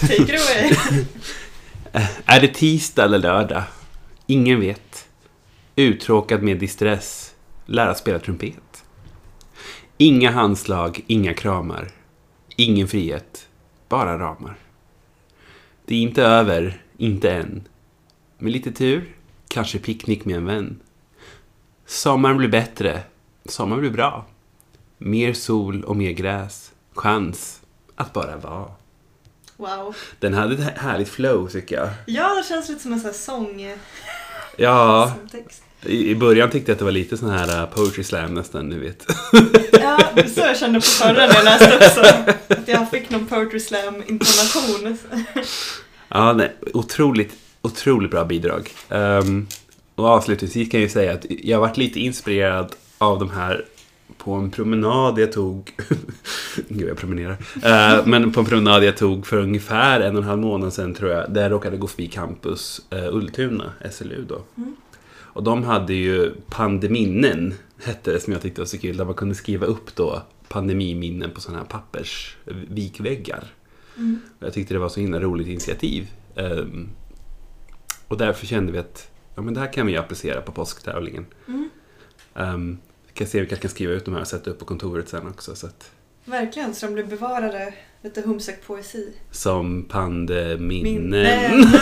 [0.00, 0.74] Take it away.
[2.24, 3.62] Är det tisdag eller lördag?
[4.26, 5.08] Ingen vet.
[5.76, 7.34] Uttråkad med distress.
[7.66, 8.84] Lära spela trumpet.
[9.98, 11.88] Inga handslag, inga kramar.
[12.56, 13.48] Ingen frihet,
[13.88, 14.56] bara ramar.
[15.84, 17.68] Det är inte över, inte än.
[18.38, 19.14] Med lite tur,
[19.48, 20.80] kanske picknick med en vän.
[21.86, 23.02] Sommaren blir bättre,
[23.44, 24.26] sommaren blir bra.
[24.98, 26.72] Mer sol och mer gräs.
[26.94, 27.62] Chans
[27.94, 28.70] att bara vara.
[29.56, 29.96] Wow.
[30.18, 31.88] Den hade ett härligt flow tycker jag.
[32.06, 33.76] Ja, det känns lite som en sån här sång...
[34.56, 35.64] Ja, sångtext.
[35.86, 38.68] I i början tyckte jag att det var lite sån här uh, poetry slam nästan,
[38.68, 39.06] ni vet.
[39.72, 42.00] Ja, det är så jag kände på förra när jag läste också.
[42.48, 44.98] Att jag fick någon poetry slam intonation.
[46.08, 48.70] Ja, nej, otroligt, otroligt bra bidrag.
[48.88, 49.46] Ehm,
[49.94, 53.64] och avslutningsvis kan jag ju säga att jag varit lite inspirerad av de här
[54.18, 55.70] på en promenad jag tog,
[56.68, 60.28] gud jag promenerar, Eh, men på en promenad jag tog för ungefär en och en
[60.28, 64.42] halv månad sedan tror jag, där jag råkade gå förbi campus uh, Ultuna, SLU då.
[64.56, 64.76] Mm.
[65.32, 67.54] Och de hade ju pandeminnen,
[67.84, 71.30] hette det, som jag tyckte var så kul, där man kunde skriva upp då pandemiminnen
[71.30, 73.44] på sådana här pappersvikväggar.
[73.96, 74.20] Mm.
[74.38, 76.10] Jag tyckte det var så himla roligt initiativ.
[76.36, 76.88] Ehm,
[78.08, 81.26] och därför kände vi att ja, men det här kan vi applicera på påsktävlingen.
[81.48, 81.70] Mm.
[82.34, 84.58] Um, vi kan se om vi kanske kan skriva ut de här och sätta upp
[84.58, 85.54] på kontoret sen också.
[85.54, 85.90] Så att,
[86.24, 87.74] Verkligen, så de blir bevarade.
[88.02, 89.12] Lite humsök poesi.
[89.30, 91.10] som pandeminnen.
[91.10, 91.64] Minnen.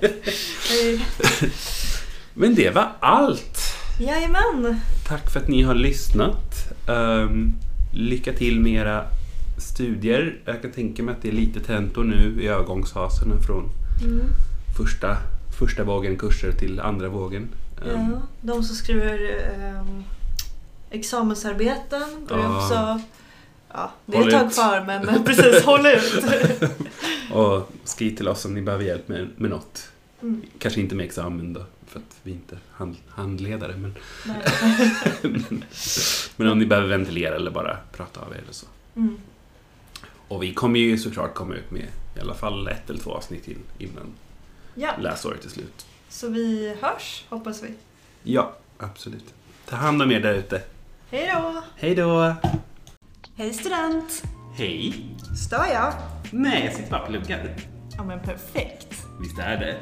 [2.34, 3.58] Men det var allt.
[4.00, 4.80] Jajamän.
[5.08, 6.72] Tack för att ni har lyssnat.
[6.88, 7.54] Ehm,
[7.92, 9.04] lycka till med era
[9.58, 10.38] studier.
[10.44, 13.70] Jag kan tänka mig att det är lite tentor nu i övergångsfaserna från
[14.04, 14.20] Mm.
[14.76, 15.16] första,
[15.58, 17.48] första vågen kurser till andra vågen.
[17.86, 19.18] Ehm, Ja, de som skriver
[19.80, 20.04] um,
[20.90, 22.62] examensarbeten börjar Ja.
[22.64, 23.00] också...
[23.72, 26.24] Ja, det är ett tag kvar men precis, håll ut.
[27.32, 29.88] Och skriv till oss om ni behöver hjälp med, med något.
[30.22, 30.42] Mm.
[30.58, 33.76] Kanske inte med examen då, för att vi inte hand, handledare.
[33.76, 33.94] Men,
[34.26, 34.42] Nej.
[36.36, 38.66] men om ni behöver ventilera eller bara prata av er eller så.
[38.96, 39.16] Mm.
[40.28, 43.44] Och vi kommer ju såklart komma ut med i alla fall ett eller två avsnitt
[43.44, 44.06] till innan
[44.74, 45.86] Ja, läsåret är slut.
[46.08, 47.68] så vi hörs hoppas vi.
[48.22, 49.34] Ja, absolut.
[49.66, 50.62] Ta hand om er där ute.
[51.10, 51.62] Hej då!
[51.76, 52.34] Hej då!
[53.36, 54.22] Hej student!
[54.54, 54.94] Hej!
[55.46, 55.92] Stör jag?
[56.30, 57.56] Nej, jag sitter bara och pluggar.
[57.96, 59.02] Ja men perfekt.
[59.20, 59.76] Visst är det?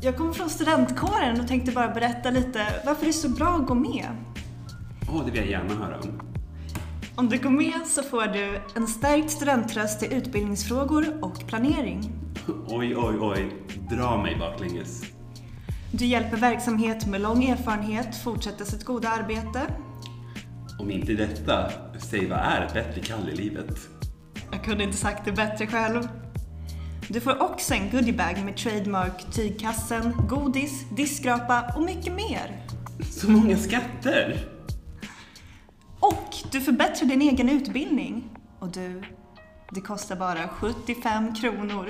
[0.00, 3.66] Jag kommer från studentkåren och tänkte bara berätta lite varför det är så bra att
[3.66, 4.06] gå med.
[5.12, 6.20] Åh, det vill jag gärna höra om.
[7.14, 12.12] Om du går med så får du en stärkt studentröst i utbildningsfrågor och planering.
[12.66, 13.52] Oj, oj, oj.
[13.90, 15.02] Dra mig baklänges.
[15.92, 19.60] Du hjälper verksamhet med lång erfarenhet fortsätta sitt goda arbete.
[20.78, 23.78] Om inte detta, säg vad är ett bättre kall i livet?
[24.52, 26.08] Jag kunde inte sagt det bättre själv.
[27.08, 32.62] Du får också en goodiebag med trademark, tygkassen, godis, diskskrapa och mycket mer.
[33.10, 34.48] Så många skatter!
[36.00, 38.30] Och du förbättrar din egen utbildning.
[38.58, 39.02] Och du,
[39.70, 41.88] det kostar bara 75 kronor.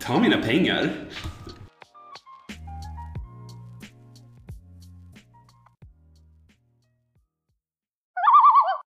[0.00, 0.92] Ta mina pengar.